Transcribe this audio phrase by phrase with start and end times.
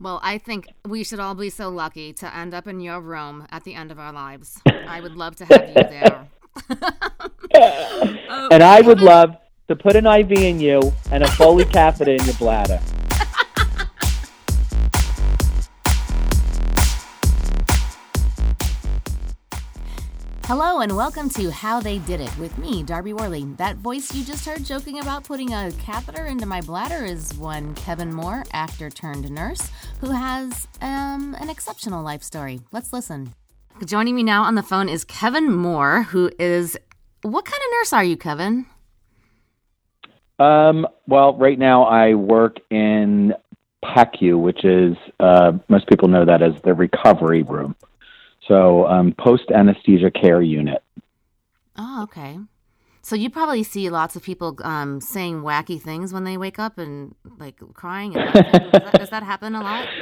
[0.00, 3.46] Well, I think we should all be so lucky to end up in your room
[3.50, 4.58] at the end of our lives.
[4.66, 6.26] I would love to have you there.
[8.50, 9.36] and I would love
[9.68, 10.80] to put an IV in you
[11.12, 12.80] and a Foley catheter in your bladder.
[20.50, 23.44] Hello and welcome to How They Did It with me, Darbi Worley.
[23.56, 27.72] That voice you just heard joking about putting a catheter into my bladder is one
[27.76, 32.58] Kevin Moore, actor turned nurse, who has um, an exceptional life story.
[32.72, 33.32] Let's listen.
[33.86, 36.76] Joining me now on the phone is Kevin Moore, who is
[37.22, 38.66] what kind of nurse are you, Kevin?
[40.40, 43.34] Um, well, right now I work in
[43.84, 47.76] PACU, which is uh, most people know that as the recovery room.
[48.50, 50.82] So um, post anesthesia care unit.
[51.76, 52.36] Oh, okay.
[53.00, 56.76] So you probably see lots of people um, saying wacky things when they wake up
[56.76, 58.16] and like crying.
[58.16, 59.88] And does, that, does that happen a lot?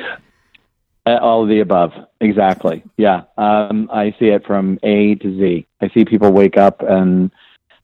[1.06, 1.90] Uh, all of the above,
[2.20, 2.84] exactly.
[2.98, 5.66] Yeah, um, I see it from A to Z.
[5.80, 7.30] I see people wake up and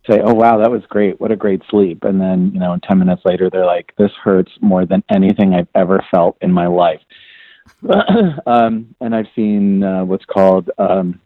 [0.06, 1.18] say, "Oh wow, that was great!
[1.22, 4.52] What a great sleep!" And then, you know, ten minutes later, they're like, "This hurts
[4.60, 7.00] more than anything I've ever felt in my life."
[8.46, 11.20] um, and I've seen uh, what's called um,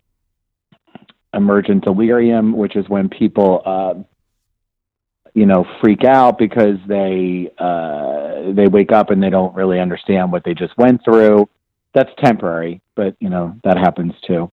[1.34, 3.94] emergent delirium, which is when people, uh,
[5.34, 10.33] you know, freak out because they uh, they wake up and they don't really understand
[10.33, 11.48] what they just went through.
[11.94, 14.50] That's temporary, but you know that happens too.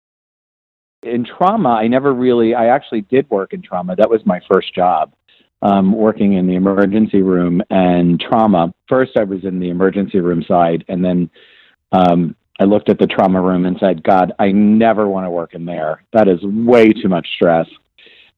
[1.04, 2.54] In trauma, I never really.
[2.54, 3.96] I actually did work in trauma.
[3.96, 5.14] That was my first job.
[5.62, 8.74] Um, working in the emergency room and trauma.
[8.90, 11.30] First, I was in the emergency room side, and then
[11.94, 15.54] um, I looked at the trauma room and said, God, I never want to work
[15.54, 16.04] in there.
[16.12, 17.68] That is way too much stress.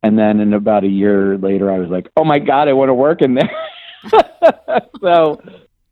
[0.03, 2.89] And then in about a year later, I was like, oh my God, I want
[2.89, 3.51] to work in there.
[5.01, 5.41] so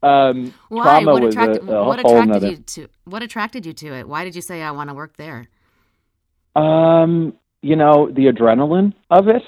[0.03, 0.83] um, Why?
[0.83, 2.47] trauma What was attracted, a, a what attracted nother.
[2.47, 4.07] you to what attracted you to it?
[4.07, 5.47] Why did you say I want to work there?
[6.55, 9.41] Um, you know, the adrenaline of it,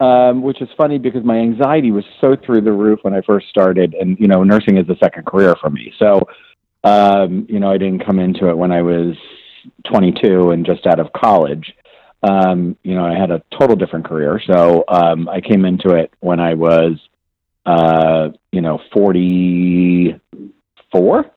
[0.00, 3.48] um, which is funny because my anxiety was so through the roof when I first
[3.48, 5.92] started, and you know, nursing is a second career for me.
[5.98, 6.20] So,
[6.84, 9.16] um, you know, I didn't come into it when I was
[9.90, 11.74] 22 and just out of college.
[12.22, 14.40] Um, you know, I had a total different career.
[14.46, 16.92] So um, I came into it when I was,
[17.66, 21.30] uh, you know, 44.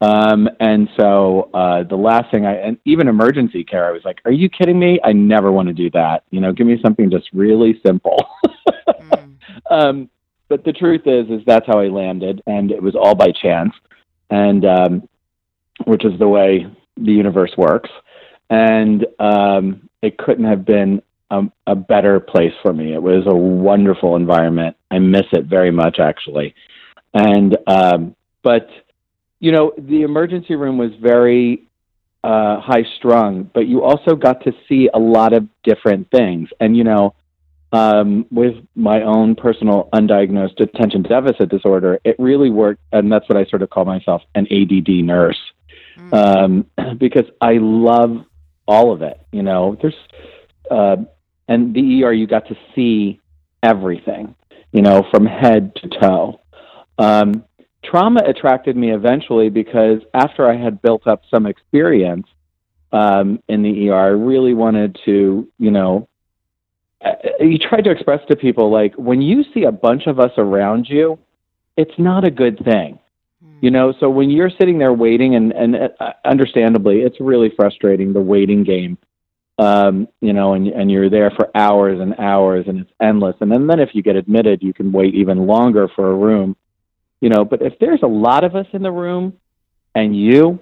[0.00, 4.20] Um, and so uh, the last thing I, and even emergency care, I was like,
[4.24, 4.98] are you kidding me?
[5.02, 6.24] I never want to do that.
[6.30, 8.18] You know, give me something just really simple.
[8.88, 9.36] Mm.
[9.70, 10.10] um,
[10.48, 13.72] but the truth is, is that's how I landed, and it was all by chance,
[14.30, 15.08] and um,
[15.84, 17.90] which is the way the universe works.
[18.50, 22.94] And um, it couldn't have been a, a better place for me.
[22.94, 24.76] It was a wonderful environment.
[24.90, 26.54] I miss it very much, actually.
[27.14, 28.68] And um, but
[29.40, 31.64] you know, the emergency room was very
[32.22, 36.48] uh, high strung, but you also got to see a lot of different things.
[36.58, 37.14] And, you know,
[37.74, 42.80] um, with my own personal undiagnosed attention deficit disorder, it really worked.
[42.92, 45.40] And that's what I sort of call myself an ADD nurse
[46.12, 46.66] um,
[46.98, 48.24] because I love
[48.68, 49.20] all of it.
[49.32, 49.96] You know, there's,
[50.70, 50.98] uh,
[51.48, 53.20] and the ER, you got to see
[53.60, 54.36] everything,
[54.70, 56.40] you know, from head to toe.
[56.96, 57.44] Um,
[57.84, 62.28] trauma attracted me eventually because after I had built up some experience
[62.92, 66.08] um, in the ER, I really wanted to, you know,
[67.40, 70.88] you tried to express to people like when you see a bunch of us around
[70.88, 71.18] you,
[71.76, 72.98] it's not a good thing.
[73.60, 78.12] You know, so when you're sitting there waiting, and, and uh, understandably, it's really frustrating
[78.12, 78.98] the waiting game.
[79.58, 83.36] Um, you know, and and you're there for hours and hours, and it's endless.
[83.40, 86.56] And then, then if you get admitted, you can wait even longer for a room
[87.24, 89.32] you know but if there's a lot of us in the room
[89.94, 90.58] and you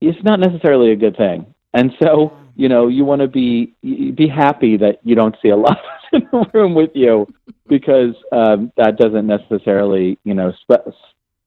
[0.00, 4.28] it's not necessarily a good thing and so you know you want to be be
[4.28, 7.26] happy that you don't see a lot of in the room with you
[7.68, 10.94] because um that doesn't necessarily you know spe-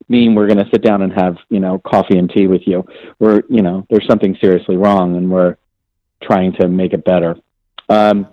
[0.10, 2.84] mean we're going to sit down and have you know coffee and tea with you
[3.20, 5.56] we're you know there's something seriously wrong and we're
[6.22, 7.36] trying to make it better
[7.90, 8.28] um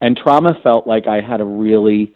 [0.00, 2.14] and trauma felt like i had a really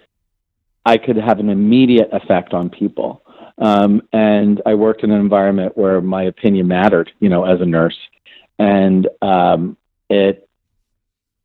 [0.85, 3.23] I could have an immediate effect on people.
[3.59, 7.67] Um, and I worked in an environment where my opinion mattered, you know, as a
[7.67, 7.97] nurse.
[8.63, 9.77] And um,
[10.09, 10.49] it,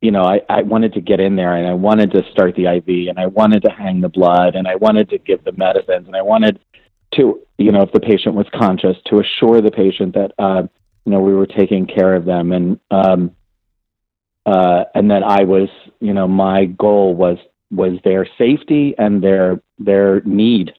[0.00, 2.66] you know, I, I wanted to get in there and I wanted to start the
[2.66, 6.06] IV and I wanted to hang the blood and I wanted to give the medicines
[6.06, 6.60] and I wanted
[7.14, 10.62] to, you know, if the patient was conscious, to assure the patient that, uh,
[11.04, 12.52] you know, we were taking care of them.
[12.52, 13.34] And, um,
[14.46, 15.68] uh, and that I was,
[16.00, 17.38] you know, my goal was
[17.70, 20.72] was their safety and their their need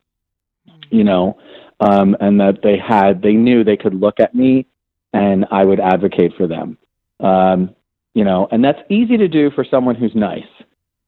[0.89, 1.37] you know
[1.79, 4.65] um, and that they had they knew they could look at me
[5.13, 6.77] and I would advocate for them.
[7.19, 7.75] Um,
[8.13, 10.43] you know, and that's easy to do for someone who's nice.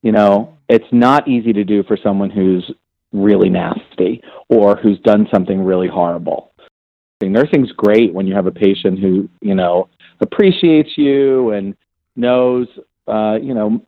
[0.02, 2.70] You know, it's not easy to do for someone who's
[3.12, 6.52] really nasty or who's done something really horrible.
[7.22, 9.90] Nursing's great when you have a patient who, you know,
[10.22, 11.76] appreciates you and
[12.16, 12.68] knows,
[13.08, 13.86] uh, you know,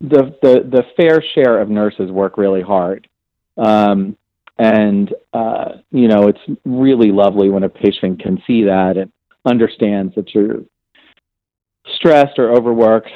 [0.00, 3.08] the, the, the fair share of nurses work really hard.
[3.56, 4.16] Um,
[4.58, 9.12] and, uh, you know, it's really lovely when a patient can see that and
[9.44, 10.60] understands that you're
[11.96, 13.10] stressed or overworked.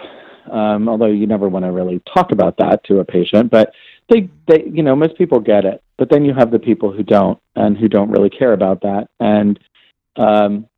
[0.51, 3.73] Um, although you never want to really talk about that to a patient, but
[4.09, 5.83] they, they, you know, most people get it.
[5.99, 9.09] But then you have the people who don't and who don't really care about that,
[9.19, 9.59] and
[10.15, 10.69] um,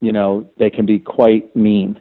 [0.00, 2.00] you know, they can be quite mean.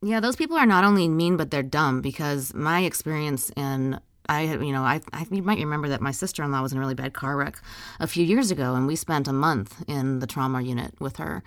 [0.00, 4.54] Yeah, those people are not only mean, but they're dumb because my experience in I,
[4.54, 6.80] you know, I, I you might remember that my sister in law was in a
[6.80, 7.60] really bad car wreck
[7.98, 11.42] a few years ago, and we spent a month in the trauma unit with her.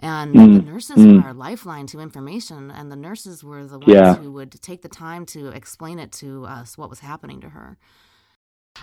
[0.00, 0.56] And mm.
[0.56, 1.20] the nurses mm.
[1.20, 4.14] were our lifeline to information, and the nurses were the ones yeah.
[4.14, 7.76] who would take the time to explain it to us what was happening to her.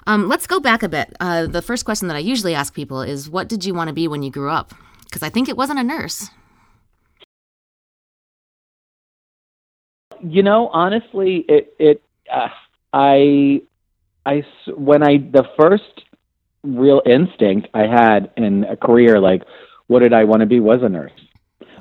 [0.05, 1.15] Um, let's go back a bit.
[1.19, 3.93] Uh, the first question that I usually ask people is, "What did you want to
[3.93, 4.73] be when you grew up?"
[5.05, 6.29] Because I think it wasn't a nurse.
[10.21, 12.49] You know, honestly, it it uh,
[12.93, 13.61] I
[14.25, 14.43] I
[14.75, 16.03] when I the first
[16.63, 19.43] real instinct I had in a career like
[19.87, 21.11] what did I want to be was a nurse.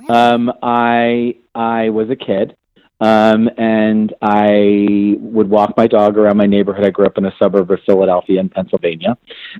[0.09, 2.57] Um, I I was a kid
[3.01, 6.87] um, and I would walk my dog around my neighborhood.
[6.87, 9.19] I grew up in a suburb of Philadelphia in Pennsylvania,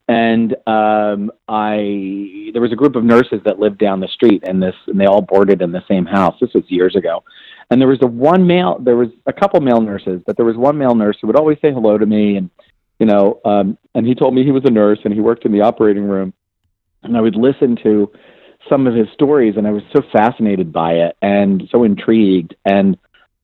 [0.09, 4.63] and um, I there was a group of nurses that lived down the street, and
[4.63, 6.37] this and they all boarded in the same house.
[6.41, 7.25] This was years ago,
[7.71, 8.79] and there was a one male.
[8.81, 11.59] There was a couple male nurses, but there was one male nurse who would always
[11.61, 12.49] say hello to me, and
[12.99, 15.53] you know, um, and he told me he was a nurse and he worked in
[15.53, 16.33] the operating room,
[17.03, 18.11] and I would listen to
[18.69, 22.97] some of his stories, and I was so fascinated by it and so intrigued and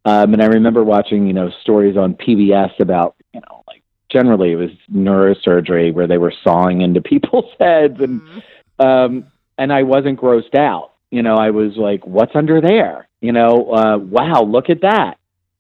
[0.05, 4.53] um, and I remember watching, you know, stories on PBS about, you know, like generally
[4.53, 8.85] it was neurosurgery where they were sawing into people's heads, and mm-hmm.
[8.85, 9.27] um,
[9.59, 10.93] and I wasn't grossed out.
[11.11, 13.07] You know, I was like, what's under there?
[13.21, 15.19] You know, uh, wow, look at that.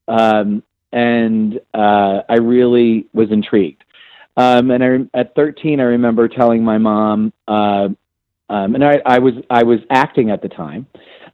[0.08, 0.62] Um,
[0.92, 3.84] and uh, I really was intrigued.
[4.36, 7.88] Um, and I, at 13, I remember telling my mom, uh,
[8.48, 10.86] um, and I, I was I was acting at the time,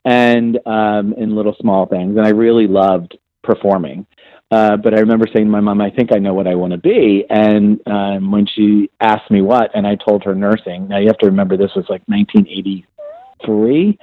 [0.04, 2.16] and um, in little small things.
[2.16, 4.06] And I really loved performing.
[4.50, 6.72] Uh, but I remember saying to my mom, I think I know what I want
[6.72, 7.26] to be.
[7.28, 10.88] And um, when she asked me what, and I told her nursing.
[10.88, 13.98] Now you have to remember this was like 1983,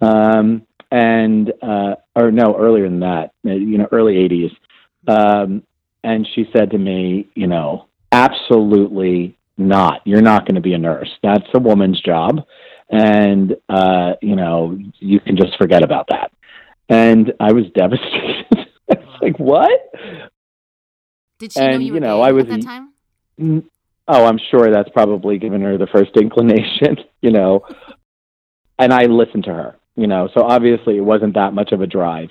[0.00, 4.56] um, and uh, or no, earlier than that, uh, you know, early 80s.
[5.06, 5.62] Um,
[6.02, 10.00] and she said to me, you know, absolutely not.
[10.04, 11.10] You're not going to be a nurse.
[11.22, 12.46] That's a woman's job
[12.94, 16.30] and uh, you know you can just forget about that.
[16.88, 18.46] And I was devastated.
[18.88, 19.92] it's like what?
[21.40, 22.92] Did she and, know you, you know, I was, at that time?
[24.06, 27.66] Oh, I'm sure that's probably given her the first inclination, you know.
[28.78, 30.28] And I listened to her, you know.
[30.32, 32.30] So obviously, it wasn't that much of a drive.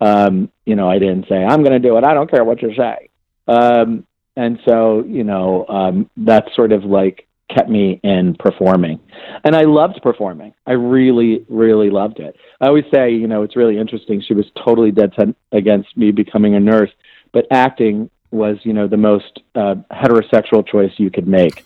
[0.00, 2.04] Um, you know, I didn't say I'm going to do it.
[2.04, 3.10] I don't care what you say.
[3.46, 9.00] Um, and so, you know, um, that's sort of like kept me in performing.
[9.44, 10.54] And I loved performing.
[10.66, 12.36] I really, really loved it.
[12.60, 14.22] I always say, you know, it's really interesting.
[14.26, 16.90] She was totally dead set against me becoming a nurse,
[17.32, 21.64] but acting was, you know, the most uh, heterosexual choice you could make.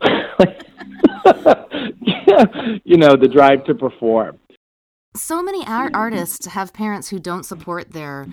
[2.84, 4.38] you know, the drive to perform.
[5.16, 8.26] So many art- artists have parents who don't support their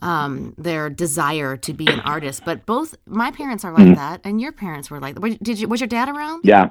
[0.00, 2.42] um, their desire to be an artist.
[2.44, 3.94] But both my parents are like mm-hmm.
[3.94, 5.16] that, and your parents were like.
[5.42, 5.68] Did you?
[5.68, 6.42] Was your dad around?
[6.44, 6.70] Yeah,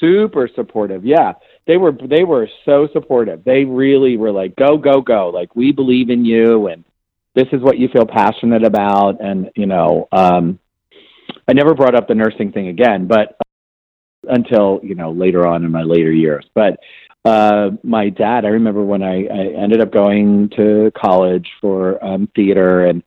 [0.00, 1.04] super supportive.
[1.04, 1.32] Yeah,
[1.66, 1.92] they were.
[1.92, 3.44] They were so supportive.
[3.44, 5.30] They really were like, "Go, go, go!
[5.30, 6.84] Like we believe in you, and
[7.34, 10.58] this is what you feel passionate about." And you know, um,
[11.48, 13.36] I never brought up the nursing thing again, but
[14.24, 16.78] until you know later on in my later years, but
[17.26, 22.28] uh, my dad, I remember when I, I ended up going to college for um,
[22.36, 23.02] theater, and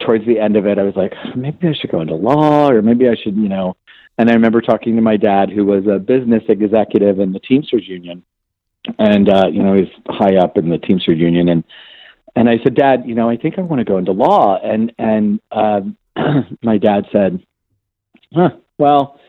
[0.00, 2.82] towards the end of it, I was like, maybe I should go into law, or
[2.82, 3.76] maybe I should, you know.
[4.18, 7.86] And I remember talking to my dad, who was a business executive in the Teamsters
[7.86, 8.24] Union,
[8.98, 11.62] and uh, you know, he's high up in the Teamsters Union, and
[12.34, 14.92] and I said, Dad, you know, I think I want to go into law, and
[14.98, 15.82] and uh,
[16.62, 17.46] my dad said,
[18.34, 19.20] Huh, well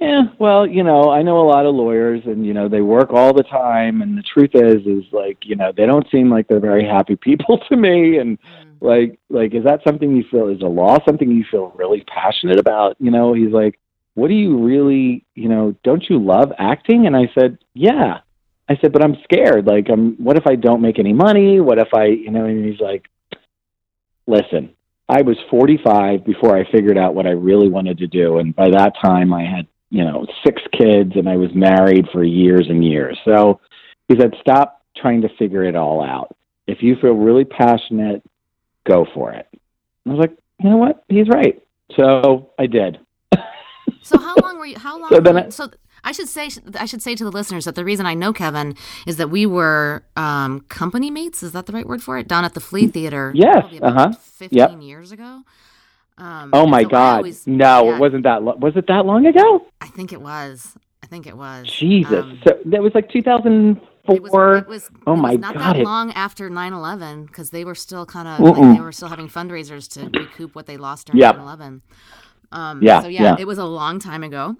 [0.00, 3.10] yeah, well, you know, I know a lot of lawyers and you know, they work
[3.10, 6.48] all the time and the truth is is like, you know, they don't seem like
[6.48, 8.76] they're very happy people to me and mm.
[8.80, 12.58] like like is that something you feel is a law something you feel really passionate
[12.58, 12.96] about?
[12.98, 13.78] You know, he's like
[14.14, 17.06] what do you really, you know, don't you love acting?
[17.06, 18.20] And I said, yeah.
[18.68, 19.66] I said, but I'm scared.
[19.66, 21.60] Like, I'm, what if I don't make any money?
[21.60, 23.06] What if I, you know, and he's like,
[24.26, 24.70] listen,
[25.08, 28.38] I was 45 before I figured out what I really wanted to do.
[28.38, 32.24] And by that time, I had, you know, six kids and I was married for
[32.24, 33.16] years and years.
[33.24, 33.60] So
[34.08, 36.34] he said, stop trying to figure it all out.
[36.66, 38.20] If you feel really passionate,
[38.88, 39.46] go for it.
[40.04, 41.04] I was like, you know what?
[41.08, 41.62] He's right.
[41.96, 42.98] So I did.
[44.02, 44.76] so how long were you?
[44.76, 45.10] How long?
[45.10, 45.70] So, then I, so
[46.02, 48.74] I should say I should say to the listeners that the reason I know Kevin
[49.06, 51.44] is that we were um, company mates.
[51.44, 52.26] Is that the right word for it?
[52.26, 53.30] Down at the Flea Theater.
[53.34, 53.64] Yes.
[53.80, 54.12] Uh huh.
[54.12, 54.80] Fifteen yep.
[54.80, 55.42] years ago.
[56.16, 57.16] Um, oh my so God!
[57.16, 58.42] Always, no, yeah, it wasn't that.
[58.42, 59.66] Lo- was it that long ago?
[59.80, 60.76] I think it was.
[61.02, 61.66] I think it was.
[61.66, 62.24] Jesus!
[62.24, 64.14] Um, so that was like 2004.
[64.14, 65.60] It was, it was, oh my not God!
[65.60, 69.08] Not that long after 9/11 because they were still kind of like, they were still
[69.08, 71.36] having fundraisers to recoup what they lost during yep.
[71.36, 71.80] 9/11.
[72.52, 73.02] Um, yeah.
[73.02, 74.56] So yeah, yeah, it was a long time ago.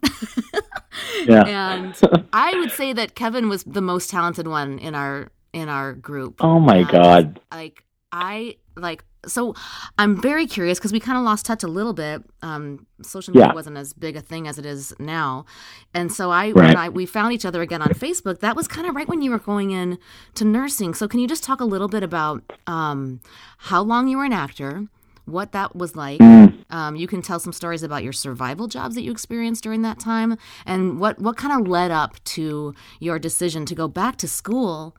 [1.27, 1.45] yeah.
[1.47, 2.01] And
[2.33, 6.43] I would say that Kevin was the most talented one in our in our group.
[6.43, 7.41] Oh my god!
[7.53, 9.55] Like I like so
[9.99, 12.23] I'm very curious because we kind of lost touch a little bit.
[12.43, 13.55] Um, social media yeah.
[13.55, 15.47] wasn't as big a thing as it is now,
[15.93, 16.55] and so I right.
[16.55, 18.41] when I we found each other again on Facebook.
[18.41, 19.99] That was kind of right when you were going in
[20.35, 20.95] to nursing.
[20.95, 23.21] So can you just talk a little bit about um,
[23.59, 24.89] how long you were an actor?
[25.27, 26.21] what that was like.
[26.21, 26.65] Mm.
[26.71, 29.99] Um, you can tell some stories about your survival jobs that you experienced during that
[29.99, 34.29] time, and what what kind of led up to your decision to go back to
[34.29, 34.97] school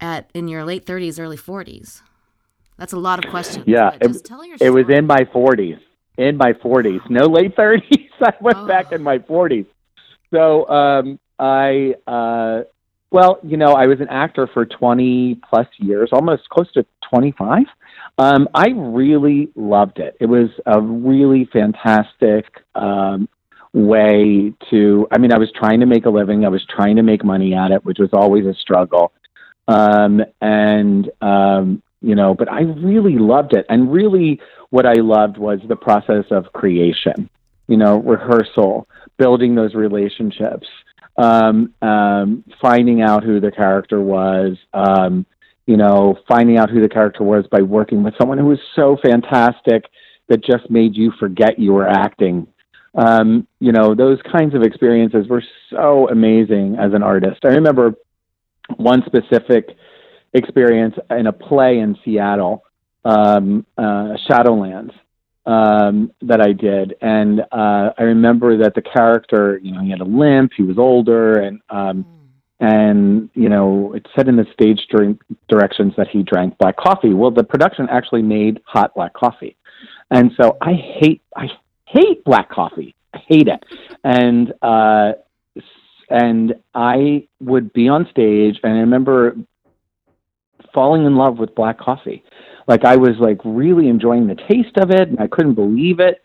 [0.00, 2.02] at in your late 30s, early 40s.
[2.78, 3.64] That's a lot of questions.
[3.66, 4.30] Yeah, it,
[4.60, 5.78] it was in my 40s.
[6.18, 8.08] In my 40s, no late 30s.
[8.20, 8.66] I went oh.
[8.66, 9.66] back in my 40s.
[10.32, 12.62] So um, I, uh,
[13.10, 17.64] well, you know, I was an actor for 20 plus years, almost close to 25.
[18.18, 20.16] Um, I really loved it.
[20.20, 23.28] It was a really fantastic um,
[23.74, 25.06] way to.
[25.12, 26.44] I mean, I was trying to make a living.
[26.44, 29.12] I was trying to make money at it, which was always a struggle.
[29.68, 33.66] Um, and um, you know, but I really loved it.
[33.68, 37.28] And really, what I loved was the process of creation.
[37.66, 38.86] You know, rehearsal,
[39.18, 40.68] building those relationships,
[41.18, 44.56] um, um, finding out who the character was.
[44.72, 45.26] Um,
[45.66, 48.96] you know, finding out who the character was by working with someone who was so
[49.02, 49.86] fantastic
[50.28, 52.46] that just made you forget you were acting.
[52.94, 57.40] Um, you know, those kinds of experiences were so amazing as an artist.
[57.44, 57.94] I remember
[58.76, 59.76] one specific
[60.32, 62.64] experience in a play in Seattle,
[63.04, 64.92] um, uh, Shadowlands,
[65.46, 70.00] um, that I did, and uh, I remember that the character, you know, he had
[70.00, 72.04] a limp, he was older, and um,
[72.60, 77.12] and you know it said in the stage drink directions that he drank black coffee.
[77.12, 79.56] Well the production actually made hot black coffee.
[80.10, 81.48] And so i hate i
[81.86, 82.94] hate black coffee.
[83.12, 83.62] I hate it.
[84.04, 85.12] And uh
[86.08, 89.36] and i would be on stage and i remember
[90.76, 92.22] falling in love with black coffee.
[92.68, 96.20] Like i was like really enjoying the taste of it and i couldn't believe it.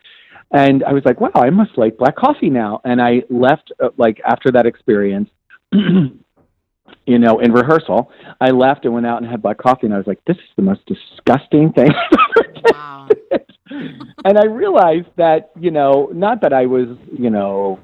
[0.51, 2.81] And i was like wow i must like black coffee now.
[2.83, 5.29] And i left uh, like after that experience
[7.05, 9.97] you know, in rehearsal, I left and went out and had black coffee, and I
[9.97, 13.07] was like, "This is the most disgusting thing I've ever wow.
[14.25, 17.79] and I realized that, you know, not that I was, you know,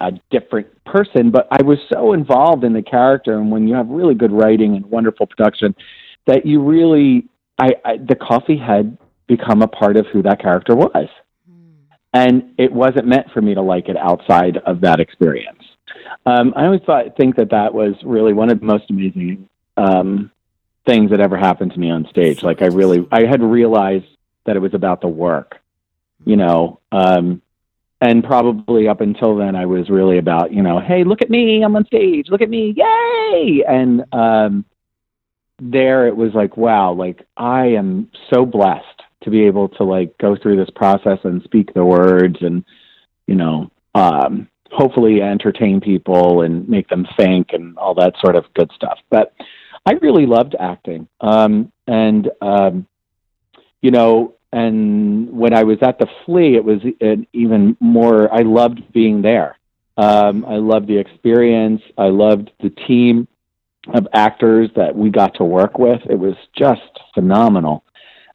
[0.00, 3.88] a different person, but I was so involved in the character, and when you have
[3.88, 5.74] really good writing and wonderful production,
[6.26, 8.96] that you really, I, I the coffee had
[9.26, 11.08] become a part of who that character was,
[11.48, 11.94] hmm.
[12.12, 15.62] and it wasn't meant for me to like it outside of that experience.
[16.26, 20.30] Um, I always thought think that that was really one of the most amazing um,
[20.86, 22.42] things that ever happened to me on stage.
[22.42, 24.06] Like I really, I had realized
[24.46, 25.56] that it was about the work,
[26.24, 27.42] you know, um,
[28.04, 31.62] and probably up until then, I was really about, you know, hey, look at me,
[31.64, 33.64] I'm on stage, look at me, yay!
[33.66, 34.66] And um,
[35.58, 40.18] there, it was like, wow, like I am so blessed to be able to like
[40.18, 42.62] go through this process and speak the words and,
[43.26, 48.44] you know, um, hopefully entertain people and make them think and all that sort of
[48.52, 48.98] good stuff.
[49.08, 49.32] But
[49.86, 51.08] I really loved acting.
[51.22, 52.86] Um, and, um,
[53.80, 58.42] you know, and when I was at the Flea, it was an even more, I
[58.42, 59.58] loved being there.
[59.96, 61.82] Um, I loved the experience.
[61.98, 63.26] I loved the team
[63.92, 66.00] of actors that we got to work with.
[66.08, 66.82] It was just
[67.14, 67.84] phenomenal.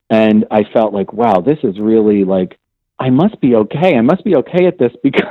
[0.10, 2.60] And I felt like, wow, this is really like,
[3.00, 3.96] I must be okay.
[3.96, 5.24] I must be okay at this because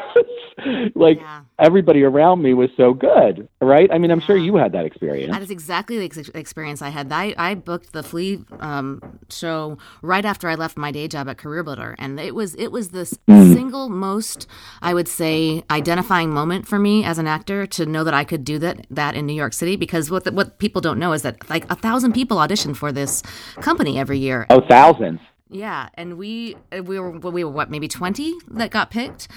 [0.95, 1.43] like yeah.
[1.59, 3.91] Everybody around me was so good, right?
[3.93, 5.33] I mean, I'm sure you had that experience.
[5.33, 7.11] That is exactly the ex- experience I had.
[7.13, 11.39] I, I booked the Flea um, show right after I left my day job at
[11.39, 13.55] Career Builder, and it was it was the mm.
[13.55, 14.47] single most
[14.81, 18.45] I would say identifying moment for me as an actor to know that I could
[18.45, 21.23] do that that in New York City because what the, what people don't know is
[21.23, 23.23] that like a thousand people audition for this
[23.61, 24.47] company every year.
[24.51, 25.21] Oh, thousands.
[25.51, 29.29] Yeah, and we we were we were what maybe twenty that got picked.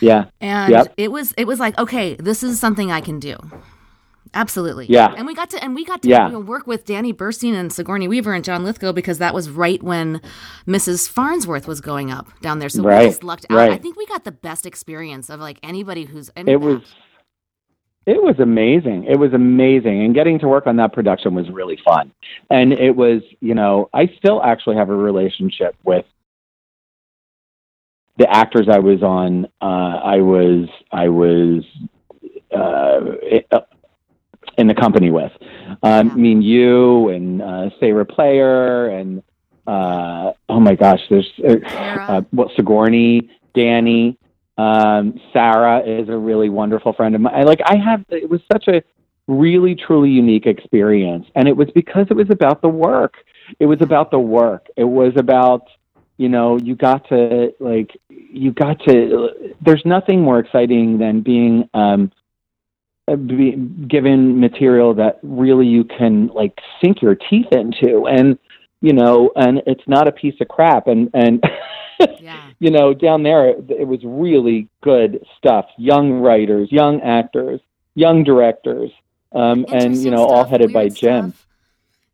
[0.00, 0.26] Yeah.
[0.40, 0.94] And yep.
[0.96, 3.36] it was it was like, okay, this is something I can do.
[4.32, 4.86] Absolutely.
[4.86, 5.12] Yeah.
[5.16, 6.26] And we got to and we got to yeah.
[6.26, 9.50] you know, work with Danny Burstein and Sigourney Weaver and John Lithgow because that was
[9.50, 10.20] right when
[10.66, 11.08] Mrs.
[11.08, 12.68] Farnsworth was going up down there.
[12.68, 13.02] So right.
[13.02, 13.56] we just lucked out.
[13.56, 13.72] Right.
[13.72, 16.82] I think we got the best experience of like anybody who's It was
[18.06, 19.04] it was amazing.
[19.04, 20.02] It was amazing.
[20.04, 22.12] And getting to work on that production was really fun.
[22.50, 26.06] And it was, you know, I still actually have a relationship with
[28.20, 29.64] the actors I was on, uh,
[30.04, 31.64] I was I was
[32.54, 33.00] uh,
[34.58, 35.32] in the company with.
[35.82, 39.22] Um, I mean, you and uh, Sarah Player and
[39.66, 44.18] uh, oh my gosh, there's uh, uh, well, Sigourney, Danny,
[44.58, 47.34] um, Sarah is a really wonderful friend of mine.
[47.34, 48.82] I, like I have, it was such a
[49.28, 53.14] really truly unique experience, and it was because it was about the work.
[53.58, 54.66] It was about the work.
[54.76, 55.62] It was about
[56.20, 61.66] you know you got to like you got to there's nothing more exciting than being
[61.72, 62.12] um
[63.08, 63.52] uh, be
[63.88, 68.06] given material that really you can like sink your teeth into.
[68.06, 68.38] And
[68.82, 70.88] you know and it's not a piece of crap.
[70.88, 71.42] And and
[72.20, 72.50] yeah.
[72.58, 75.70] you know down there it, it was really good stuff.
[75.78, 77.62] Young writers young actors
[77.94, 78.90] young directors
[79.32, 81.30] um and you know stuff, all headed by jim.
[81.30, 81.46] stuff.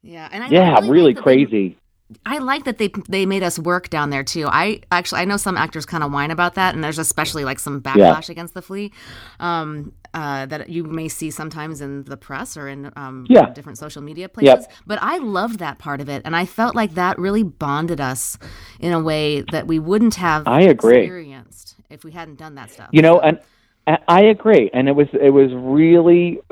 [0.03, 1.77] yeah and I yeah really, really crazy
[2.25, 4.47] I like that they they made us work down there too.
[4.47, 7.59] I actually I know some actors kind of whine about that, and there's especially like
[7.59, 8.33] some backlash yeah.
[8.33, 8.93] against the flea
[9.41, 13.51] um, uh, that you may see sometimes in the press or in um, yeah.
[13.51, 14.67] different social media places.
[14.69, 14.73] Yep.
[14.87, 18.39] But I loved that part of it, and I felt like that really bonded us
[18.79, 20.99] in a way that we wouldn't have I agree.
[20.99, 22.91] experienced if we hadn't done that stuff.
[22.93, 23.41] You know, and
[24.07, 26.41] I agree, and it was it was really.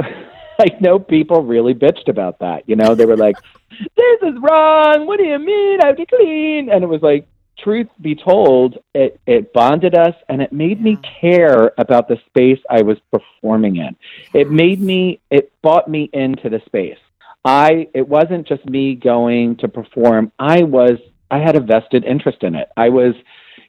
[0.60, 2.62] I know people really bitched about that.
[2.68, 3.34] You know, they were like,
[3.96, 5.06] "This is wrong.
[5.06, 7.26] What do you mean I have to clean?" And it was like,
[7.58, 12.60] truth be told, it it bonded us, and it made me care about the space
[12.70, 13.96] I was performing in.
[14.32, 15.20] It made me.
[15.30, 16.98] It brought me into the space.
[17.44, 17.88] I.
[17.94, 20.32] It wasn't just me going to perform.
[20.38, 20.98] I was.
[21.30, 22.68] I had a vested interest in it.
[22.76, 23.14] I was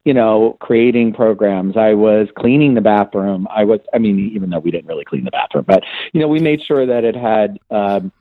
[0.05, 1.75] you know, creating programs.
[1.75, 3.47] I was cleaning the bathroom.
[3.49, 6.27] I was, I mean, even though we didn't really clean the bathroom, but, you know,
[6.27, 8.11] we made sure that it had, um,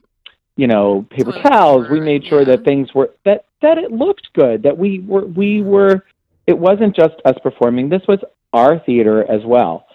[0.55, 1.83] you know, paper Toilet towels.
[1.83, 2.55] Paper, we made sure yeah.
[2.55, 6.03] that things were, that, that it looked good, that we were, we were,
[6.47, 7.89] it wasn't just us performing.
[7.89, 8.19] This was
[8.53, 9.87] our theater as well.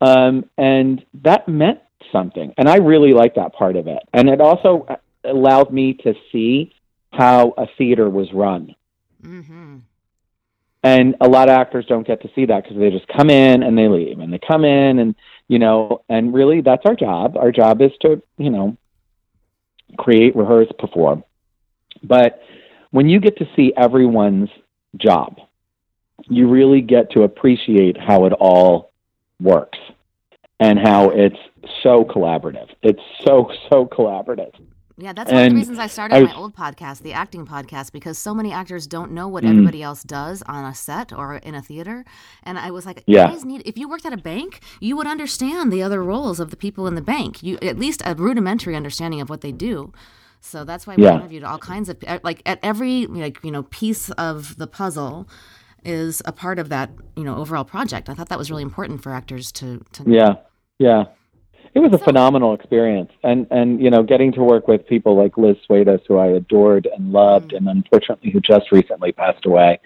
[0.00, 1.80] Um, and that meant
[2.12, 2.52] something.
[2.56, 4.02] And I really liked that part of it.
[4.12, 4.86] And it also
[5.24, 6.72] allowed me to see
[7.12, 8.74] how a theater was run.
[9.22, 9.78] Mm-hmm.
[10.84, 13.62] And a lot of actors don't get to see that because they just come in
[13.64, 15.14] and they leave and they come in and,
[15.48, 17.36] you know, and really that's our job.
[17.36, 18.76] Our job is to, you know,
[19.96, 21.24] create, rehearse, perform.
[22.02, 22.42] But
[22.90, 24.50] when you get to see everyone's
[24.96, 25.38] job,
[26.28, 28.92] you really get to appreciate how it all
[29.40, 29.78] works
[30.60, 31.38] and how it's
[31.82, 32.68] so collaborative.
[32.82, 34.52] It's so, so collaborative.
[35.00, 37.46] Yeah, that's one of the reasons I started I was, my old podcast, the acting
[37.46, 41.12] podcast, because so many actors don't know what mm everybody else does on a set
[41.12, 42.04] or in a theater.
[42.42, 43.28] And I was like, yeah.
[43.28, 46.50] guys need if you worked at a bank, you would understand the other roles of
[46.50, 47.42] the people in the bank.
[47.42, 49.92] You at least a rudimentary understanding of what they do.
[50.40, 51.14] So that's why we yeah.
[51.14, 55.28] interviewed all kinds of like at every like you know piece of the puzzle
[55.84, 58.08] is a part of that you know overall project.
[58.08, 60.04] I thought that was really important for actors to to.
[60.06, 60.34] Yeah,
[60.78, 61.04] yeah.
[61.78, 65.38] It was a phenomenal experience, and and you know, getting to work with people like
[65.38, 67.68] Liz Swados, who I adored and loved, mm-hmm.
[67.68, 69.78] and unfortunately who just recently passed away.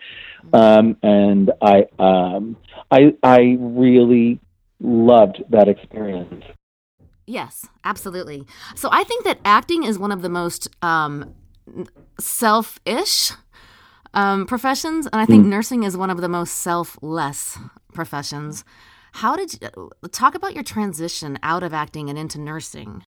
[0.42, 0.57] Mm-hmm.
[0.57, 2.57] Um, and I um,
[2.90, 4.40] I I really
[4.81, 6.42] loved that experience.
[7.26, 8.46] Yes, absolutely.
[8.74, 11.35] So I think that acting is one of the most um,
[12.18, 13.33] selfish
[14.14, 15.50] um, professions, and I think mm.
[15.50, 17.59] nursing is one of the most selfless
[17.92, 18.64] professions.
[19.12, 23.05] How did you talk about your transition out of acting and into nursing?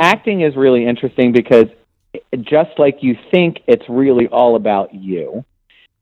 [0.00, 1.66] Acting is really interesting because
[2.40, 5.44] just like you think, it's really all about you.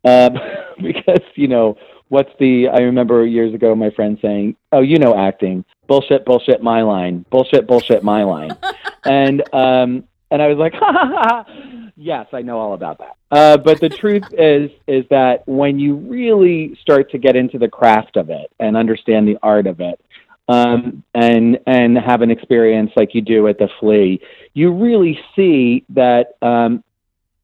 [0.05, 0.39] Um,
[0.83, 1.77] because, you know,
[2.09, 6.63] what's the, I remember years ago my friend saying, oh, you know, acting, bullshit, bullshit,
[6.63, 8.57] my line, bullshit, bullshit, my line.
[9.05, 13.16] and, um, and I was like, ha ha ha yes, I know all about that.
[13.31, 17.68] Uh, but the truth is, is that when you really start to get into the
[17.68, 20.01] craft of it and understand the art of it,
[20.47, 24.20] um, and and have an experience like you do at the flea,
[24.53, 26.85] you really see that um,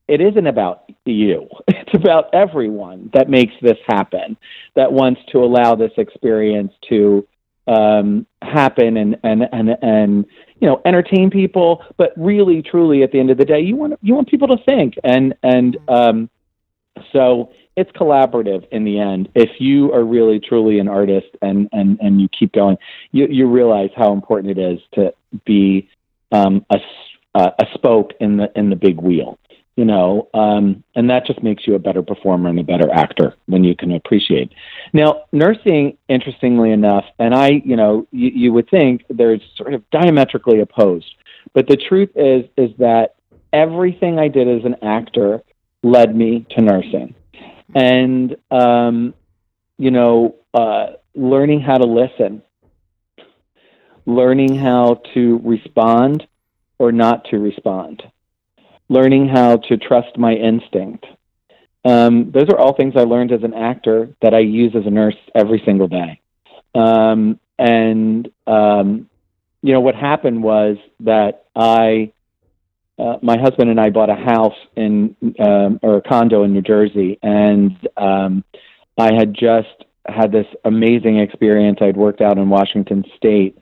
[0.07, 1.48] it isn't about you.
[1.92, 4.37] It's about everyone that makes this happen,
[4.76, 7.26] that wants to allow this experience to
[7.66, 10.24] um, happen and, and, and, and,
[10.61, 11.85] you know, entertain people.
[11.96, 14.62] But really, truly, at the end of the day, you want, you want people to
[14.64, 14.94] think.
[15.03, 16.31] And, and um,
[17.12, 19.29] so it's collaborative in the end.
[19.35, 22.77] If you are really, truly an artist and, and, and you keep going,
[23.12, 25.88] you, you realize how important it is to be
[26.33, 26.79] um, a,
[27.35, 29.38] a spoke in the, in the big wheel
[29.81, 33.35] you know, um, and that just makes you a better performer and a better actor
[33.47, 34.53] when you can appreciate.
[34.93, 39.88] Now, nursing, interestingly enough, and I, you know, you, you would think they're sort of
[39.88, 41.14] diametrically opposed,
[41.55, 43.14] but the truth is, is that
[43.55, 45.40] everything I did as an actor
[45.83, 47.14] led me to nursing,
[47.75, 49.14] and um,
[49.79, 52.43] you know, uh, learning how to listen,
[54.05, 56.27] learning how to respond
[56.79, 58.03] or not to respond
[58.90, 61.07] learning how to trust my instinct.
[61.85, 64.90] Um, those are all things I learned as an actor that I use as a
[64.90, 66.20] nurse every single day.
[66.74, 69.09] Um, and um,
[69.62, 72.12] you know what happened was that I,
[72.98, 76.62] uh, my husband and I bought a house in um, or a condo in New
[76.62, 78.44] Jersey, and um,
[78.98, 81.79] I had just had this amazing experience.
[81.81, 83.57] I'd worked out in Washington State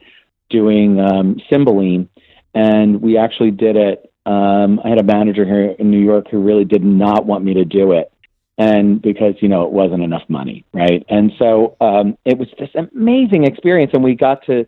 [0.48, 2.08] doing um, Cymbeline,
[2.54, 6.42] and we actually did it um, I had a manager here in New York who
[6.42, 8.12] really did not want me to do it,
[8.58, 11.02] and because you know it wasn't enough money, right?
[11.08, 14.66] And so um, it was this amazing experience, and we got to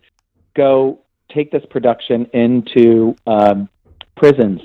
[0.55, 3.69] go take this production into um,
[4.15, 4.61] prisons,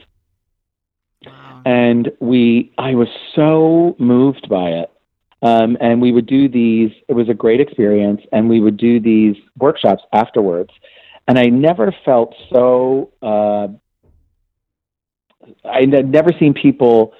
[1.66, 4.90] and we I was so moved by it.
[5.42, 6.90] Um, and we would do these.
[7.06, 10.70] It was a great experience, and we would do these workshops afterwards.
[11.28, 13.68] And I never felt so uh,
[15.64, 17.12] I had never seen people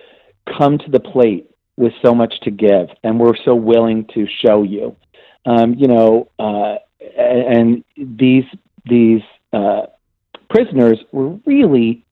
[0.58, 4.62] come to the plate with so much to give, and we're so willing to show
[4.62, 4.96] you.
[5.44, 6.76] Um, you know, uh,
[7.16, 8.44] and these
[8.88, 9.82] these uh,
[10.48, 12.04] prisoners were really,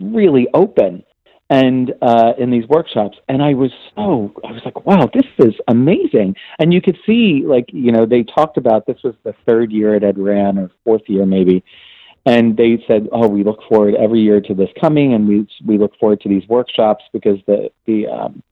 [0.00, 1.04] really open
[1.50, 5.54] and uh, in these workshops and i was so i was like wow this is
[5.68, 9.70] amazing and you could see like you know they talked about this was the third
[9.70, 11.62] year it had ran or fourth year maybe
[12.26, 15.78] and they said, "Oh, we look forward every year to this coming, and we we
[15.78, 18.42] look forward to these workshops because the the um,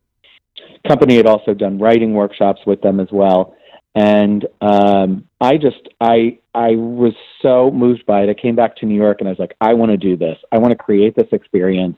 [0.86, 3.56] company had also done writing workshops with them as well."
[3.94, 8.30] And um, I just I I was so moved by it.
[8.30, 10.38] I came back to New York and I was like, I want to do this.
[10.50, 11.96] I want to create this experience.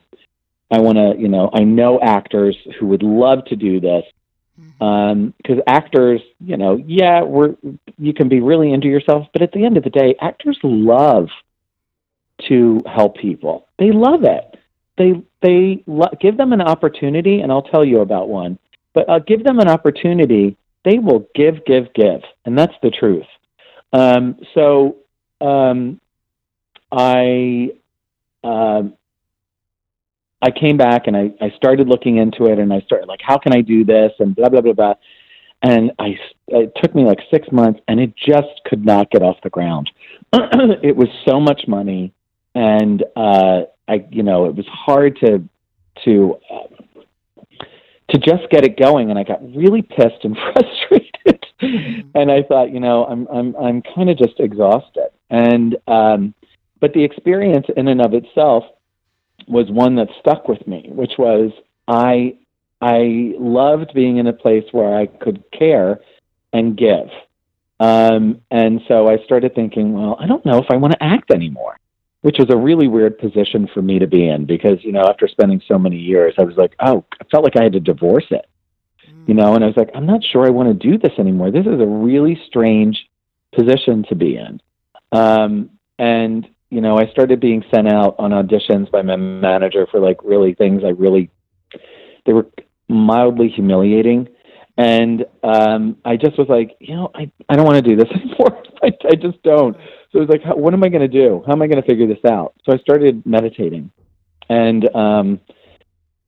[0.71, 4.03] I want to, you know, I know actors who would love to do this
[4.57, 5.51] because mm-hmm.
[5.51, 7.55] um, actors, you know, yeah, we're
[7.97, 11.29] you can be really into yourself, but at the end of the day, actors love
[12.47, 13.67] to help people.
[13.79, 14.57] They love it.
[14.97, 18.57] They they lo- give them an opportunity, and I'll tell you about one.
[18.93, 23.25] But uh, give them an opportunity, they will give, give, give, and that's the truth.
[23.91, 24.97] Um, so
[25.41, 25.99] um,
[26.91, 27.71] I
[28.43, 28.93] um,
[30.41, 33.37] I came back and I, I started looking into it, and I started like, how
[33.37, 34.93] can I do this, and blah blah blah blah.
[35.61, 36.17] And I
[36.47, 39.89] it took me like six months, and it just could not get off the ground.
[40.33, 42.13] it was so much money
[42.55, 45.47] and uh, I, you know, it was hard to
[46.05, 47.57] to uh,
[48.09, 51.45] to just get it going, and I got really pissed and frustrated.
[52.15, 55.09] And I thought, you know, I'm I'm I'm kind of just exhausted.
[55.29, 56.33] And um,
[56.79, 58.63] but the experience in and of itself
[59.47, 61.51] was one that stuck with me, which was
[61.87, 62.37] I
[62.81, 65.99] I loved being in a place where I could care
[66.53, 67.09] and give.
[67.79, 71.31] Um, and so I started thinking, well, I don't know if I want to act
[71.31, 71.77] anymore
[72.25, 75.27] which was a really weird position for me to be in because you know after
[75.27, 78.25] spending so many years i was like oh i felt like i had to divorce
[78.31, 78.47] it
[79.07, 79.27] mm.
[79.27, 81.51] you know and i was like i'm not sure i want to do this anymore
[81.51, 82.97] this is a really strange
[83.53, 84.59] position to be in
[85.11, 89.99] um, and you know i started being sent out on auditions by my manager for
[89.99, 91.29] like really things i really
[92.25, 92.47] they were
[92.89, 94.27] mildly humiliating
[94.77, 98.11] and um, I just was like, you know, I, I don't want to do this
[98.13, 98.61] anymore.
[98.83, 99.77] I, I just don't.
[100.11, 101.43] So it was like, what am I going to do?
[101.45, 102.53] How am I going to figure this out?
[102.63, 103.91] So I started meditating,
[104.49, 105.39] and um,